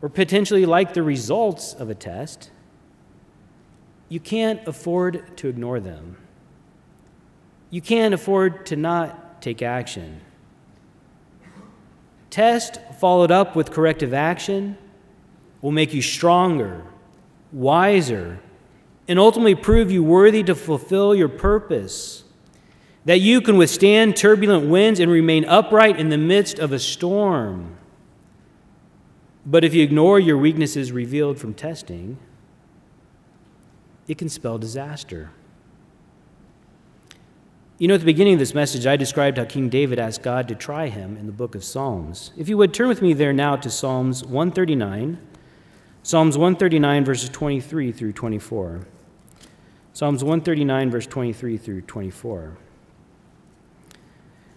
or 0.00 0.08
potentially 0.08 0.64
like 0.64 0.94
the 0.94 1.02
results 1.02 1.74
of 1.74 1.90
a 1.90 1.94
test, 1.94 2.50
you 4.08 4.18
can't 4.18 4.66
afford 4.66 5.36
to 5.36 5.48
ignore 5.48 5.78
them. 5.78 6.16
You 7.74 7.80
can't 7.80 8.14
afford 8.14 8.66
to 8.66 8.76
not 8.76 9.42
take 9.42 9.60
action. 9.60 10.20
Test 12.30 12.78
followed 13.00 13.32
up 13.32 13.56
with 13.56 13.72
corrective 13.72 14.14
action 14.14 14.78
will 15.60 15.72
make 15.72 15.92
you 15.92 16.00
stronger 16.00 16.84
wiser, 17.50 18.38
and 19.08 19.18
ultimately 19.18 19.56
prove 19.56 19.90
you 19.90 20.04
worthy 20.04 20.44
to 20.44 20.54
fulfill 20.54 21.16
your 21.16 21.28
purpose. 21.28 22.22
That 23.06 23.18
you 23.18 23.40
can 23.40 23.56
withstand 23.56 24.16
turbulent 24.16 24.68
winds 24.68 25.00
and 25.00 25.10
remain 25.10 25.44
upright 25.44 25.98
in 25.98 26.10
the 26.10 26.16
midst 26.16 26.60
of 26.60 26.70
a 26.70 26.78
storm. 26.78 27.76
But 29.44 29.64
if 29.64 29.74
you 29.74 29.82
ignore 29.82 30.20
your 30.20 30.38
weaknesses 30.38 30.92
revealed 30.92 31.40
from 31.40 31.54
testing, 31.54 32.18
it 34.06 34.16
can 34.16 34.28
spell 34.28 34.58
disaster. 34.58 35.32
You 37.76 37.88
know, 37.88 37.94
at 37.94 38.00
the 38.00 38.06
beginning 38.06 38.34
of 38.34 38.38
this 38.38 38.54
message, 38.54 38.86
I 38.86 38.94
described 38.94 39.36
how 39.36 39.44
King 39.44 39.68
David 39.68 39.98
asked 39.98 40.22
God 40.22 40.46
to 40.46 40.54
try 40.54 40.86
him 40.88 41.16
in 41.16 41.26
the 41.26 41.32
book 41.32 41.56
of 41.56 41.64
Psalms. 41.64 42.30
If 42.36 42.48
you 42.48 42.56
would 42.56 42.72
turn 42.72 42.86
with 42.86 43.02
me 43.02 43.14
there 43.14 43.32
now 43.32 43.56
to 43.56 43.68
Psalms 43.68 44.22
139. 44.22 45.18
Psalms 46.04 46.38
139, 46.38 47.04
verses 47.04 47.30
23 47.30 47.90
through 47.90 48.12
24. 48.12 48.86
Psalms 49.92 50.22
139, 50.22 50.90
verse 50.90 51.06
23 51.06 51.56
through 51.56 51.80
24. 51.80 52.56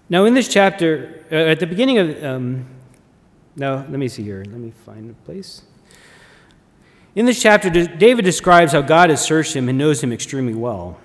Now, 0.10 0.26
in 0.26 0.36
this 0.36 0.48
chapter, 0.48 1.26
uh, 1.32 1.36
at 1.36 1.60
the 1.60 1.66
beginning 1.66 1.98
of, 1.98 2.24
um, 2.24 2.68
no, 3.56 3.78
let 3.90 3.98
me 3.98 4.08
see 4.10 4.24
here. 4.24 4.44
Let 4.46 4.60
me 4.60 4.72
find 4.86 5.10
a 5.10 5.14
place. 5.26 5.64
In 7.16 7.26
this 7.26 7.42
chapter, 7.42 7.72
David 7.72 8.26
describes 8.26 8.74
how 8.74 8.82
God 8.82 9.10
has 9.10 9.26
searched 9.26 9.56
him 9.56 9.70
and 9.70 9.78
knows 9.78 10.04
him 10.04 10.14
extremely 10.14 10.54
well. 10.54 11.00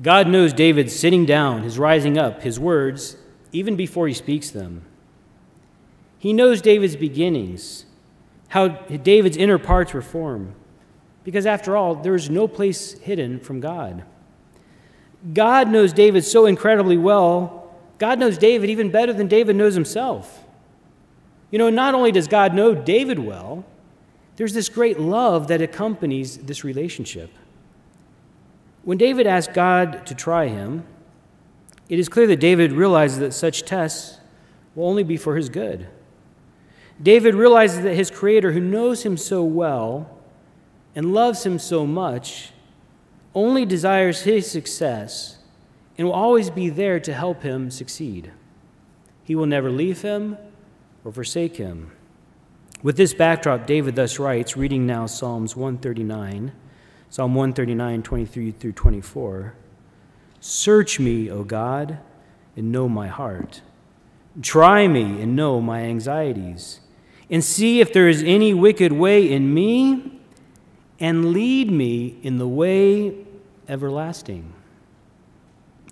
God 0.00 0.28
knows 0.28 0.52
David's 0.52 0.94
sitting 0.94 1.24
down, 1.24 1.62
his 1.62 1.78
rising 1.78 2.18
up, 2.18 2.42
his 2.42 2.60
words, 2.60 3.16
even 3.52 3.76
before 3.76 4.08
he 4.08 4.14
speaks 4.14 4.50
them. 4.50 4.82
He 6.18 6.32
knows 6.32 6.60
David's 6.60 6.96
beginnings 6.96 7.86
how 8.48 8.68
David's 8.68 9.36
inner 9.36 9.58
parts 9.58 9.92
were 9.92 10.02
formed. 10.02 10.54
Because 11.24 11.46
after 11.46 11.76
all, 11.76 11.94
there 11.96 12.14
is 12.14 12.30
no 12.30 12.46
place 12.46 12.92
hidden 13.00 13.40
from 13.40 13.60
God. 13.60 14.04
God 15.32 15.68
knows 15.68 15.92
David 15.92 16.24
so 16.24 16.46
incredibly 16.46 16.96
well. 16.96 17.74
God 17.98 18.18
knows 18.18 18.38
David 18.38 18.70
even 18.70 18.90
better 18.90 19.12
than 19.12 19.26
David 19.26 19.56
knows 19.56 19.74
himself. 19.74 20.44
You 21.50 21.58
know, 21.58 21.70
not 21.70 21.94
only 21.94 22.12
does 22.12 22.28
God 22.28 22.54
know 22.54 22.74
David 22.74 23.18
well, 23.18 23.64
there's 24.36 24.52
this 24.52 24.68
great 24.68 25.00
love 25.00 25.48
that 25.48 25.62
accompanies 25.62 26.38
this 26.38 26.62
relationship. 26.62 27.30
When 28.86 28.98
David 28.98 29.26
asked 29.26 29.52
God 29.52 30.06
to 30.06 30.14
try 30.14 30.46
him, 30.46 30.84
it 31.88 31.98
is 31.98 32.08
clear 32.08 32.28
that 32.28 32.38
David 32.38 32.70
realizes 32.70 33.18
that 33.18 33.34
such 33.34 33.64
tests 33.64 34.20
will 34.76 34.86
only 34.86 35.02
be 35.02 35.16
for 35.16 35.34
his 35.34 35.48
good. 35.48 35.88
David 37.02 37.34
realizes 37.34 37.82
that 37.82 37.96
his 37.96 38.12
Creator, 38.12 38.52
who 38.52 38.60
knows 38.60 39.02
him 39.04 39.16
so 39.16 39.42
well 39.42 40.08
and 40.94 41.12
loves 41.12 41.44
him 41.44 41.58
so 41.58 41.84
much, 41.84 42.52
only 43.34 43.66
desires 43.66 44.20
his 44.20 44.48
success 44.48 45.38
and 45.98 46.06
will 46.06 46.14
always 46.14 46.48
be 46.48 46.68
there 46.68 47.00
to 47.00 47.12
help 47.12 47.42
him 47.42 47.72
succeed. 47.72 48.30
He 49.24 49.34
will 49.34 49.46
never 49.46 49.68
leave 49.68 50.02
him 50.02 50.38
or 51.04 51.10
forsake 51.10 51.56
him. 51.56 51.90
With 52.84 52.96
this 52.96 53.14
backdrop, 53.14 53.66
David 53.66 53.96
thus 53.96 54.20
writes, 54.20 54.56
reading 54.56 54.86
now 54.86 55.06
Psalms 55.06 55.56
139, 55.56 56.52
Psalm 57.10 57.34
139, 57.34 58.02
23 58.02 58.50
through 58.52 58.72
24 58.72 59.54
Search 60.40 61.00
me, 61.00 61.30
O 61.30 61.44
God, 61.44 61.98
and 62.56 62.70
know 62.70 62.88
my 62.88 63.08
heart. 63.08 63.62
Try 64.42 64.86
me 64.86 65.22
and 65.22 65.34
know 65.34 65.60
my 65.60 65.80
anxieties 65.80 66.80
and 67.30 67.42
see 67.42 67.80
if 67.80 67.92
there 67.92 68.08
is 68.08 68.22
any 68.22 68.54
wicked 68.54 68.92
way 68.92 69.30
in 69.30 69.52
me, 69.52 70.20
and 71.00 71.32
lead 71.32 71.70
me 71.70 72.18
in 72.22 72.38
the 72.38 72.48
way 72.48 73.14
everlasting. 73.68 74.52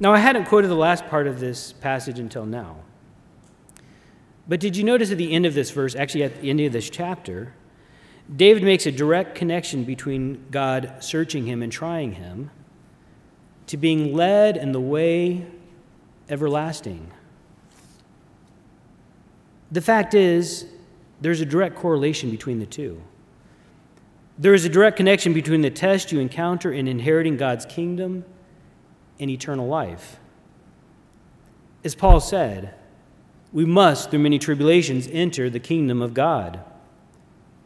Now, 0.00 0.12
I 0.12 0.18
hadn't 0.18 0.46
quoted 0.46 0.68
the 0.68 0.76
last 0.76 1.06
part 1.08 1.26
of 1.26 1.40
this 1.40 1.72
passage 1.72 2.18
until 2.18 2.46
now. 2.46 2.76
But 4.46 4.60
did 4.60 4.76
you 4.76 4.84
notice 4.84 5.10
at 5.10 5.18
the 5.18 5.32
end 5.32 5.46
of 5.46 5.54
this 5.54 5.70
verse, 5.70 5.94
actually 5.94 6.24
at 6.24 6.40
the 6.40 6.50
end 6.50 6.60
of 6.60 6.72
this 6.72 6.90
chapter, 6.90 7.54
David 8.34 8.62
makes 8.62 8.86
a 8.86 8.92
direct 8.92 9.34
connection 9.34 9.84
between 9.84 10.46
God 10.50 10.94
searching 11.00 11.46
him 11.46 11.62
and 11.62 11.70
trying 11.70 12.12
him 12.12 12.50
to 13.66 13.76
being 13.76 14.14
led 14.14 14.56
in 14.56 14.72
the 14.72 14.80
way 14.80 15.46
everlasting. 16.28 17.10
The 19.70 19.80
fact 19.80 20.14
is, 20.14 20.66
there's 21.20 21.40
a 21.40 21.46
direct 21.46 21.76
correlation 21.76 22.30
between 22.30 22.60
the 22.60 22.66
two. 22.66 23.02
There 24.38 24.54
is 24.54 24.64
a 24.64 24.68
direct 24.68 24.96
connection 24.96 25.32
between 25.32 25.62
the 25.62 25.70
test 25.70 26.10
you 26.10 26.18
encounter 26.18 26.72
in 26.72 26.88
inheriting 26.88 27.36
God's 27.36 27.66
kingdom 27.66 28.24
and 29.20 29.30
eternal 29.30 29.68
life. 29.68 30.18
As 31.84 31.94
Paul 31.94 32.20
said, 32.20 32.74
we 33.52 33.64
must, 33.64 34.10
through 34.10 34.20
many 34.20 34.38
tribulations, 34.38 35.08
enter 35.12 35.48
the 35.48 35.60
kingdom 35.60 36.02
of 36.02 36.14
God. 36.14 36.60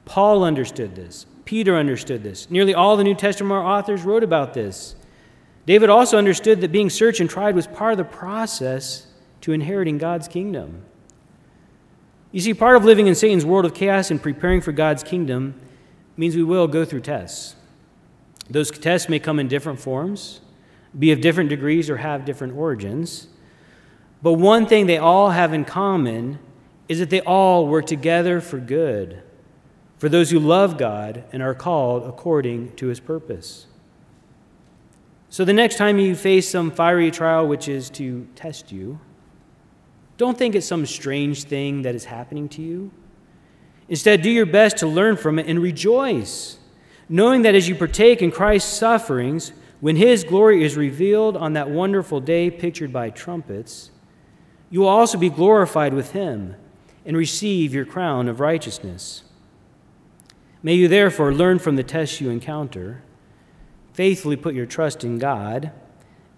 Paul 0.09 0.42
understood 0.42 0.96
this. 0.96 1.26
Peter 1.44 1.76
understood 1.76 2.22
this. 2.22 2.50
Nearly 2.50 2.72
all 2.74 2.96
the 2.96 3.04
New 3.04 3.14
Testament 3.14 3.52
authors 3.62 4.02
wrote 4.02 4.24
about 4.24 4.54
this. 4.54 4.96
David 5.66 5.90
also 5.90 6.16
understood 6.16 6.62
that 6.62 6.72
being 6.72 6.88
searched 6.88 7.20
and 7.20 7.28
tried 7.28 7.54
was 7.54 7.66
part 7.66 7.92
of 7.92 7.98
the 7.98 8.04
process 8.04 9.06
to 9.42 9.52
inheriting 9.52 9.98
God's 9.98 10.26
kingdom. 10.26 10.82
You 12.32 12.40
see, 12.40 12.54
part 12.54 12.76
of 12.76 12.86
living 12.86 13.06
in 13.06 13.14
Satan's 13.14 13.44
world 13.44 13.66
of 13.66 13.74
chaos 13.74 14.11
and 14.11 14.22
preparing 14.22 14.62
for 14.62 14.72
God's 14.72 15.02
kingdom 15.02 15.61
means 16.16 16.34
we 16.34 16.42
will 16.42 16.68
go 16.68 16.86
through 16.86 17.02
tests. 17.02 17.54
Those 18.48 18.70
tests 18.70 19.11
may 19.11 19.18
come 19.18 19.38
in 19.38 19.46
different 19.46 19.78
forms, 19.78 20.40
be 20.98 21.12
of 21.12 21.20
different 21.20 21.50
degrees, 21.50 21.90
or 21.90 21.98
have 21.98 22.24
different 22.24 22.56
origins. 22.56 23.28
But 24.22 24.34
one 24.34 24.64
thing 24.64 24.86
they 24.86 24.96
all 24.96 25.30
have 25.30 25.52
in 25.52 25.66
common 25.66 26.38
is 26.88 26.98
that 26.98 27.11
they 27.11 27.20
all 27.20 27.66
work 27.66 27.84
together 27.84 28.40
for 28.40 28.59
good, 28.59 29.22
for 29.99 30.09
those 30.09 30.30
who 30.30 30.38
love 30.38 30.78
God 30.78 31.24
and 31.32 31.42
are 31.42 31.55
called 31.55 32.05
according 32.05 32.74
to 32.76 32.86
his 32.86 33.01
purpose. 33.01 33.66
So 35.28 35.44
the 35.44 35.53
next 35.53 35.76
time 35.76 35.99
you 35.99 36.14
face 36.14 36.49
some 36.49 36.70
fiery 36.70 37.11
trial 37.11 37.46
which 37.46 37.68
is 37.68 37.90
to 37.90 38.26
test 38.34 38.72
you, 38.72 38.99
don't 40.16 40.38
think 40.38 40.55
it's 40.55 40.66
some 40.66 40.86
strange 40.86 41.44
thing 41.44 41.82
that 41.82 41.94
is 41.94 42.07
happening 42.07 42.49
to 42.51 42.62
you. 42.62 42.90
Instead, 43.88 44.22
do 44.22 44.30
your 44.30 44.46
best 44.46 44.78
to 44.78 44.86
learn 44.86 45.16
from 45.16 45.38
it 45.38 45.46
and 45.46 45.61
rejoice, 45.61 46.59
knowing 47.09 47.42
that 47.42 47.55
as 47.55 47.68
you 47.68 47.74
partake 47.74 48.22
in 48.22 48.30
Christ's 48.30 48.72
sufferings, 48.72 49.53
when 49.80 49.96
his 49.96 50.24
glory 50.24 50.64
is 50.64 50.76
revealed 50.76 51.36
on 51.36 51.53
that 51.53 51.70
wonderful 51.70 52.20
day 52.20 52.51
pictured 52.51 52.92
by 52.92 53.11
trumpets, 53.11 53.90
you 54.70 54.80
will 54.80 54.88
also 54.88 55.16
be 55.16 55.30
glorified 55.30 55.94
with 55.94 56.12
him 56.12 56.57
and 57.07 57.16
receive 57.16 57.72
your 57.72 57.84
crown 57.84 58.28
of 58.28 58.40
righteousness. 58.40 59.22
May 60.68 60.74
you 60.74 60.86
therefore 60.86 61.32
learn 61.32 61.60
from 61.60 61.76
the 61.76 61.82
tests 61.82 62.20
you 62.20 62.28
encounter, 62.28 63.02
faithfully 63.94 64.36
put 64.36 64.54
your 64.54 64.66
trust 64.66 65.02
in 65.02 65.18
God, 65.18 65.72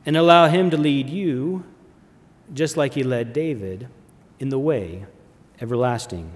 and 0.06 0.16
allow 0.16 0.46
him 0.46 0.70
to 0.70 0.76
lead 0.76 1.10
you, 1.10 1.64
just 2.54 2.76
like 2.76 2.94
he 2.94 3.02
led 3.02 3.32
David, 3.32 3.88
in 4.38 4.48
the 4.50 4.58
way 4.60 5.04
everlasting. 5.60 6.30